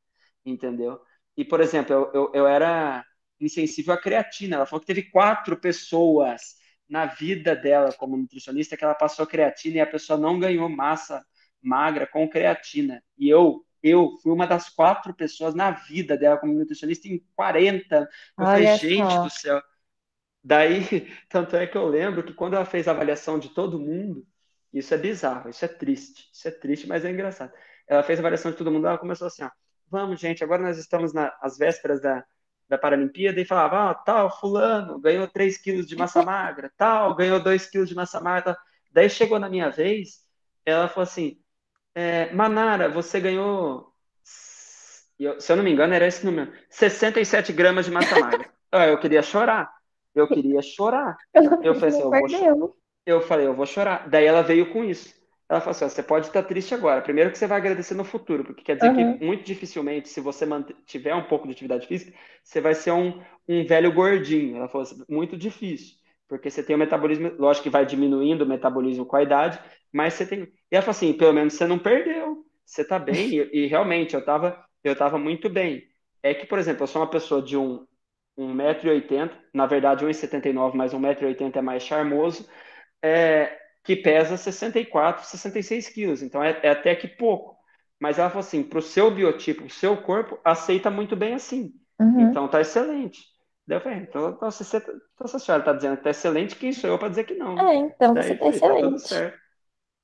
[0.44, 1.00] entendeu?
[1.36, 3.04] E, por exemplo, eu, eu, eu era
[3.40, 4.56] insensível à creatina.
[4.56, 6.56] Ela falou que teve quatro pessoas
[6.88, 11.24] na vida dela como nutricionista que ela passou creatina e a pessoa não ganhou massa
[11.62, 13.02] magra com creatina.
[13.18, 18.08] E eu eu fui uma das quatro pessoas na vida dela como nutricionista em 40.
[18.38, 19.20] Eu Olha falei, gente só.
[19.20, 19.62] do céu.
[20.42, 20.80] Daí,
[21.28, 24.26] tanto é que eu lembro que quando ela fez a avaliação de todo mundo,
[24.78, 27.52] isso é bizarro, isso é triste, isso é triste, mas é engraçado.
[27.88, 29.50] Ela fez a avaliação de todo mundo, ela começou assim, ó,
[29.88, 32.24] vamos, gente, agora nós estamos nas vésperas da,
[32.68, 37.40] da Paralimpíada e falava, ah, tal, fulano ganhou 3 quilos de massa magra, tal, ganhou
[37.40, 38.56] 2 quilos de massa magra.
[38.90, 40.20] Daí chegou na minha vez,
[40.64, 41.40] ela falou assim,
[41.94, 43.92] é, Manara, você ganhou,
[45.18, 48.50] eu, se eu não me engano, era esse número, 67 gramas de massa magra.
[48.72, 49.72] ah, eu queria chorar,
[50.14, 51.16] eu queria chorar.
[51.62, 52.76] Eu falei assim, eu vou,
[53.06, 54.08] eu falei, eu vou chorar.
[54.08, 55.14] Daí ela veio com isso.
[55.48, 57.00] Ela falou assim: você pode estar triste agora.
[57.00, 59.16] Primeiro que você vai agradecer no futuro, porque quer dizer uhum.
[59.18, 60.46] que muito dificilmente, se você
[60.84, 64.56] tiver um pouco de atividade física, você vai ser um, um velho gordinho.
[64.56, 65.94] Ela falou assim: muito difícil,
[66.28, 69.60] porque você tem o metabolismo, lógico que vai diminuindo o metabolismo com a idade,
[69.92, 70.40] mas você tem.
[70.42, 73.30] E ela falou assim: pelo menos você não perdeu, você está bem.
[73.38, 75.84] e, e, realmente, eu estava eu tava muito bem.
[76.22, 77.86] É que, por exemplo, eu sou uma pessoa de um,
[78.38, 82.48] 1,80m, na verdade 1,79m, mas 1,80m é mais charmoso.
[83.02, 86.22] É, que pesa 64, 66 quilos.
[86.22, 87.56] Então é, é até que pouco.
[88.00, 91.72] Mas ela falou assim: para o seu biotipo, o seu corpo aceita muito bem assim.
[92.00, 92.20] Uhum.
[92.20, 93.24] Então tá excelente.
[93.66, 96.10] Daí eu falei, então, então, se, você, então se a senhora está dizendo que tá
[96.10, 97.58] excelente, quem sou eu para dizer que não?
[97.58, 99.08] É, então Daí, você está excelente.
[99.08, 99.32] Tá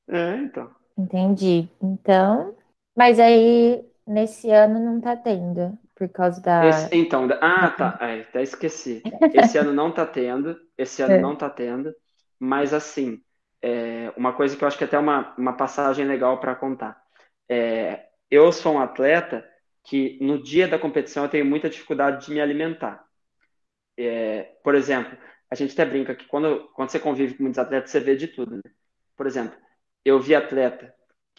[0.09, 0.71] é, então.
[0.99, 1.69] Entendi.
[1.81, 2.57] Então,
[2.97, 6.67] mas aí nesse ano não tá tendo, por causa da.
[6.67, 7.99] Esse, então, ah, tá.
[8.01, 9.03] É, até esqueci.
[9.33, 10.59] Esse ano não tá tendo.
[10.77, 11.21] Esse ano é.
[11.21, 11.95] não tá tendo.
[12.45, 13.23] Mas assim,
[13.63, 17.01] é, uma coisa que eu acho que é até uma, uma passagem legal para contar.
[17.49, 19.49] É, eu sou um atleta
[19.85, 23.07] que no dia da competição eu tenho muita dificuldade de me alimentar.
[23.97, 25.17] É, por exemplo,
[25.49, 28.27] a gente até brinca que quando, quando você convive com muitos atletas, você vê de
[28.27, 28.57] tudo.
[28.57, 28.73] Né?
[29.17, 29.57] Por exemplo,
[30.05, 30.93] eu vi atleta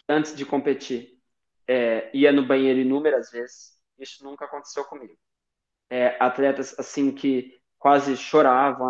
[0.08, 1.20] antes de competir
[1.68, 3.78] é, ia no banheiro inúmeras vezes.
[3.98, 5.18] Isso nunca aconteceu comigo.
[5.90, 8.88] É, atletas assim que quase choravam,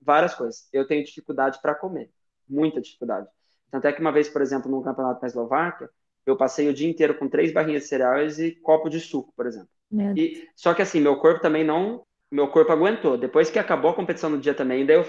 [0.00, 0.68] várias coisas.
[0.72, 2.10] Eu tenho dificuldade para comer
[2.48, 3.28] muita dificuldade.
[3.70, 5.90] Tanto é que uma vez, por exemplo, num campeonato na Eslováquia,
[6.24, 9.46] eu passei o dia inteiro com três barrinhas de cereais e copo de suco, por
[9.46, 9.68] exemplo.
[10.14, 12.06] E, só que assim, meu corpo também não.
[12.30, 13.16] Meu corpo aguentou.
[13.16, 15.06] Depois que acabou a competição no dia também, daí eu,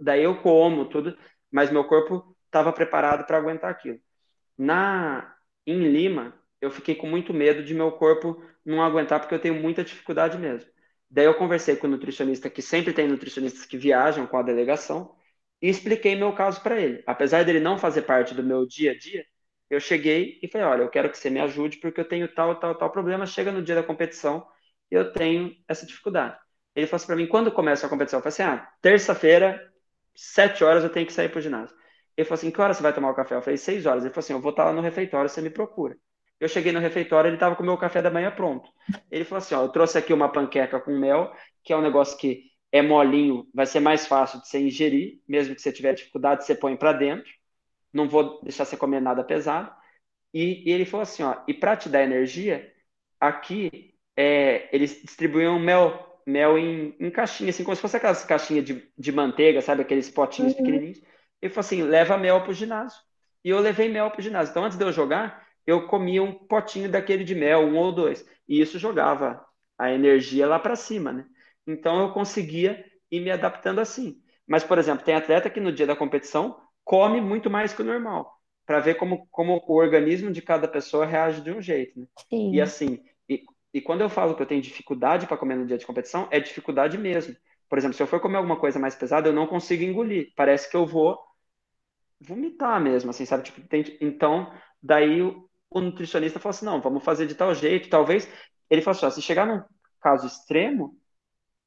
[0.00, 1.16] daí eu como tudo,
[1.50, 3.98] mas meu corpo estava preparado para aguentar aquilo.
[4.56, 5.34] Na,
[5.66, 9.54] em Lima, eu fiquei com muito medo de meu corpo não aguentar, porque eu tenho
[9.54, 10.70] muita dificuldade mesmo.
[11.10, 15.14] Daí eu conversei com o nutricionista, que sempre tem nutricionistas que viajam com a delegação,
[15.60, 17.02] e expliquei meu caso para ele.
[17.06, 19.24] Apesar dele não fazer parte do meu dia a dia,
[19.70, 22.58] eu cheguei e falei: olha, eu quero que você me ajude porque eu tenho tal,
[22.60, 23.26] tal, tal problema.
[23.26, 24.46] Chega no dia da competição
[24.90, 26.38] e eu tenho essa dificuldade.
[26.74, 28.18] Ele falou assim para mim: quando começa a competição?
[28.18, 29.60] Eu falei assim: ah, terça-feira,
[30.14, 31.76] sete horas eu tenho que sair para o ginásio.
[32.16, 33.34] Ele falou assim: que hora você vai tomar o café?
[33.36, 34.04] Eu falei: seis horas.
[34.04, 35.96] Ele falou assim: eu vou estar lá no refeitório, você me procura.
[36.40, 38.70] Eu cheguei no refeitório, ele estava com o meu café da manhã pronto.
[39.10, 41.32] Ele falou assim: ó, eu trouxe aqui uma panqueca com mel,
[41.64, 45.54] que é um negócio que é molinho, vai ser mais fácil de você ingerir, mesmo
[45.54, 47.30] que você tiver dificuldade, você põe para dentro.
[47.92, 49.72] Não vou deixar você comer nada pesado.
[50.32, 52.70] E, e ele falou assim, ó, e para te dar energia,
[53.18, 58.62] aqui é, eles distribuíam mel mel em, em caixinha, assim, como se fosse aquelas caixinhas
[58.62, 59.80] de, de manteiga, sabe?
[59.80, 60.58] Aqueles potinhos uhum.
[60.58, 61.00] pequenininhos.
[61.40, 63.00] Ele falou assim: leva mel pro ginásio.
[63.42, 64.50] E eu levei mel pro ginásio.
[64.50, 68.26] Então, antes de eu jogar, eu comia um potinho daquele de mel, um ou dois.
[68.48, 69.44] E isso jogava
[69.78, 71.26] a energia lá para cima, né?
[71.66, 74.22] Então, eu conseguia ir me adaptando assim.
[74.46, 77.84] Mas, por exemplo, tem atleta que no dia da competição come muito mais que o
[77.84, 82.06] normal, para ver como, como o organismo de cada pessoa reage de um jeito, né?
[82.30, 82.52] Sim.
[82.52, 83.44] E assim, e,
[83.74, 86.40] e quando eu falo que eu tenho dificuldade para comer no dia de competição, é
[86.40, 87.36] dificuldade mesmo.
[87.68, 90.32] Por exemplo, se eu for comer alguma coisa mais pesada, eu não consigo engolir.
[90.34, 91.18] Parece que eu vou
[92.20, 93.44] vomitar mesmo, assim, sabe?
[93.44, 93.84] Tipo, tem...
[94.00, 94.52] Então,
[94.82, 95.20] daí
[95.70, 98.28] o, nutricionista falou assim, não, vamos fazer de tal jeito, talvez...
[98.70, 99.62] Ele falou assim, se chegar num
[100.00, 100.94] caso extremo,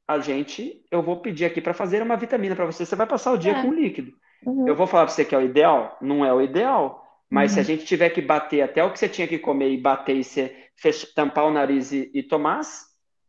[0.08, 3.32] a gente, eu vou pedir aqui para fazer uma vitamina para você, você vai passar
[3.32, 3.62] o dia é.
[3.62, 4.14] com líquido.
[4.46, 4.68] Uhum.
[4.68, 5.98] Eu vou falar para você que é o ideal?
[6.02, 7.56] Não é o ideal, mas uhum.
[7.56, 10.16] se a gente tiver que bater até o que você tinha que comer e bater
[10.16, 10.70] e você
[11.16, 12.62] tampar o nariz e, e tomar,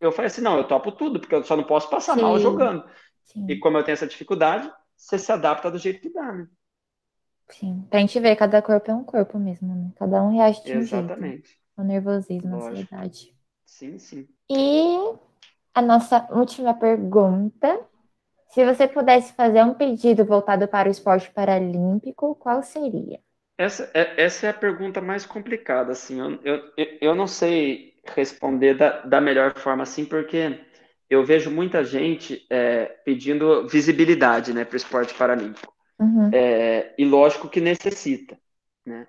[0.00, 2.22] eu falei assim, não, eu topo tudo, porque eu só não posso passar Sim.
[2.22, 2.84] mal jogando.
[3.24, 3.46] Sim.
[3.48, 6.46] E como eu tenho essa dificuldade, você se adapta do jeito que dá, né?
[7.50, 9.92] Sim, pra gente ver, cada corpo é um corpo mesmo, né?
[9.96, 11.48] Cada um reage de um Exatamente.
[11.48, 11.60] jeito.
[11.76, 13.32] O nervosismo, a ansiedade.
[13.64, 14.28] Sim, sim.
[14.50, 15.14] E
[15.74, 17.80] a nossa última pergunta.
[18.50, 23.20] Se você pudesse fazer um pedido voltado para o esporte paralímpico, qual seria?
[23.58, 26.20] Essa é, essa é a pergunta mais complicada, assim.
[26.20, 30.60] Eu, eu, eu não sei responder da, da melhor forma, assim, porque
[31.08, 35.71] eu vejo muita gente é, pedindo visibilidade, né, para o esporte paralímpico.
[36.02, 36.30] Uhum.
[36.32, 38.38] É, e lógico que necessita,
[38.84, 39.06] né?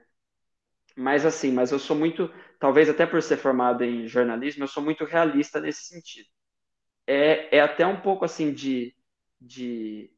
[0.96, 4.84] Mas assim, mas eu sou muito, talvez até por ser formado em jornalismo, eu sou
[4.84, 6.28] muito realista nesse sentido.
[7.08, 8.96] É, é até um pouco assim de,
[9.42, 10.12] de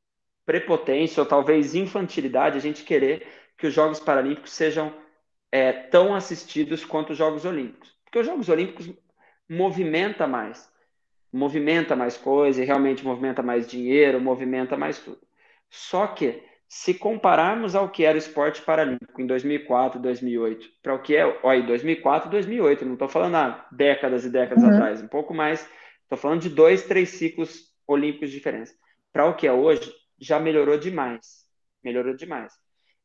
[0.45, 4.93] prepotência ou talvez infantilidade a gente querer que os Jogos Paralímpicos sejam
[5.51, 7.95] é, tão assistidos quanto os Jogos Olímpicos.
[8.03, 8.89] Porque os Jogos Olímpicos
[9.49, 10.71] movimenta mais,
[11.31, 15.21] movimenta mais coisa e realmente movimenta mais dinheiro, movimenta mais tudo.
[15.69, 21.01] Só que se compararmos ao que era o esporte paralímpico em 2004, 2008, para o
[21.01, 24.71] que é, olha, 2004, 2008, não estou falando há décadas e décadas uhum.
[24.71, 25.69] atrás, um pouco mais,
[26.03, 28.73] estou falando de dois, três ciclos olímpicos de diferença.
[29.13, 31.45] Para o que é hoje, já melhorou demais,
[31.83, 32.53] melhorou demais.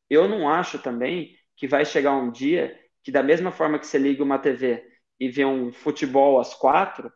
[0.09, 3.97] Eu não acho também que vai chegar um dia que, da mesma forma que você
[3.97, 4.83] liga uma TV
[5.19, 7.11] e vê um futebol às quatro,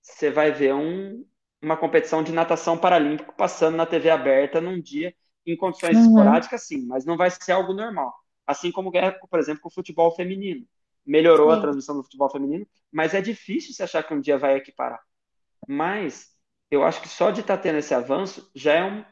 [0.00, 1.24] você vai ver um,
[1.62, 5.14] uma competição de natação paralímpico passando na TV aberta num dia
[5.46, 6.06] em condições uhum.
[6.06, 8.14] esporádicas, sim, mas não vai ser algo normal.
[8.46, 10.66] Assim como é, por exemplo, com o futebol feminino.
[11.06, 11.58] Melhorou sim.
[11.58, 15.00] a transmissão do futebol feminino, mas é difícil se achar que um dia vai equiparar.
[15.68, 16.34] Mas
[16.70, 19.04] eu acho que só de estar tá tendo esse avanço já é um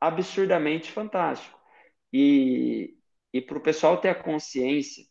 [0.00, 1.58] absurdamente fantástico.
[2.12, 2.96] E,
[3.32, 5.04] e para o pessoal ter a consciência,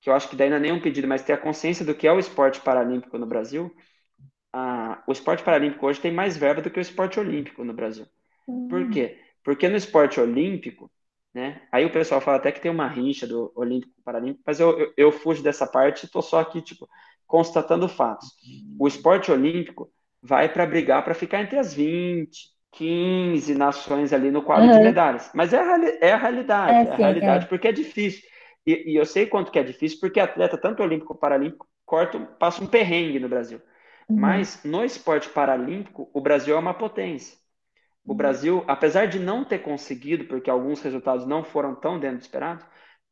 [0.00, 1.94] que eu acho que daí não é nem um pedido, mas ter a consciência do
[1.94, 3.74] que é o esporte paralímpico no Brasil,
[4.52, 8.06] a, o esporte paralímpico hoje tem mais verba do que o esporte olímpico no Brasil.
[8.46, 8.68] Uhum.
[8.68, 9.18] Por quê?
[9.44, 10.90] Porque no esporte olímpico,
[11.34, 11.62] né?
[11.70, 14.92] Aí o pessoal fala até que tem uma rincha do olímpico paralímpico, mas eu, eu,
[14.96, 16.88] eu fujo dessa parte e estou só aqui, tipo,
[17.26, 18.28] constatando fatos.
[18.78, 19.90] O esporte olímpico
[20.22, 24.78] vai para brigar para ficar entre as 20, 15 nações ali no quadro uhum.
[24.78, 25.30] de medalhas.
[25.34, 27.48] Mas é a, é a realidade, é, é a realidade, é.
[27.48, 28.22] porque é difícil.
[28.66, 32.18] E, e, eu sei quanto que é difícil, porque atleta, tanto olímpico como paralímpico, corta,
[32.18, 33.60] passa um perrengue no Brasil.
[34.08, 34.16] Uhum.
[34.16, 37.38] Mas no esporte paralímpico, o Brasil é uma potência.
[38.04, 42.22] O Brasil, apesar de não ter conseguido, porque alguns resultados não foram tão dentro do
[42.22, 42.64] esperado,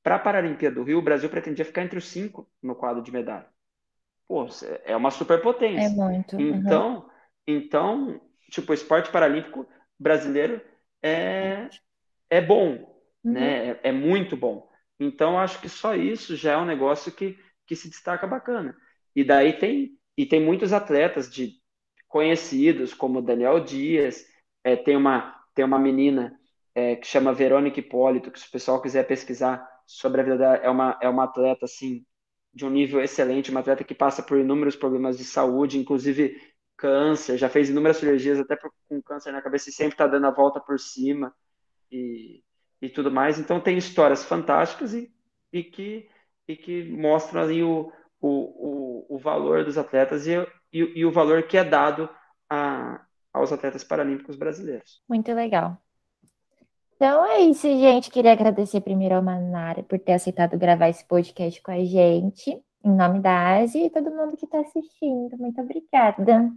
[0.02, 3.12] para a Paralimpíada do Rio, o Brasil pretendia ficar entre os cinco no quadro de
[3.12, 3.46] medalha.
[4.26, 4.46] Pô,
[4.84, 5.86] é uma superpotência.
[5.86, 6.36] É muito.
[6.36, 6.42] Uhum.
[6.42, 7.10] Então,
[7.46, 8.20] então,
[8.50, 9.66] tipo, o esporte paralímpico
[9.98, 10.60] brasileiro
[11.02, 11.68] é,
[12.28, 12.72] é bom,
[13.24, 13.32] uhum.
[13.32, 13.70] né?
[13.70, 14.68] É, é, muito bom.
[15.00, 18.76] Então, acho que só isso já é um negócio que, que se destaca bacana.
[19.14, 21.52] E daí tem, e tem muitos atletas de
[22.06, 24.24] conhecidos, como Daniel Dias,
[24.64, 26.38] é, tem, uma, tem uma menina
[26.74, 30.56] é, que chama Verônica Hipólito, que se o pessoal quiser pesquisar sobre a vida dela,
[30.56, 32.04] é uma, é uma atleta, assim,
[32.52, 36.36] de um nível excelente, uma atleta que passa por inúmeros problemas de saúde, inclusive
[36.76, 40.30] câncer, já fez inúmeras cirurgias até com câncer na cabeça e sempre está dando a
[40.30, 41.34] volta por cima
[41.90, 42.42] e,
[42.80, 43.38] e tudo mais.
[43.38, 45.12] Então tem histórias fantásticas e,
[45.52, 46.08] e, que,
[46.46, 50.34] e que mostram ali o, o, o, o valor dos atletas e,
[50.72, 52.08] e, e o valor que é dado
[52.48, 55.02] a, aos atletas paralímpicos brasileiros.
[55.08, 55.76] Muito legal.
[56.96, 58.10] Então é isso, gente.
[58.10, 62.90] Queria agradecer primeiro ao Manara por ter aceitado gravar esse podcast com a gente, em
[62.90, 65.36] nome da Ásia e todo mundo que está assistindo.
[65.38, 66.52] Muito obrigada.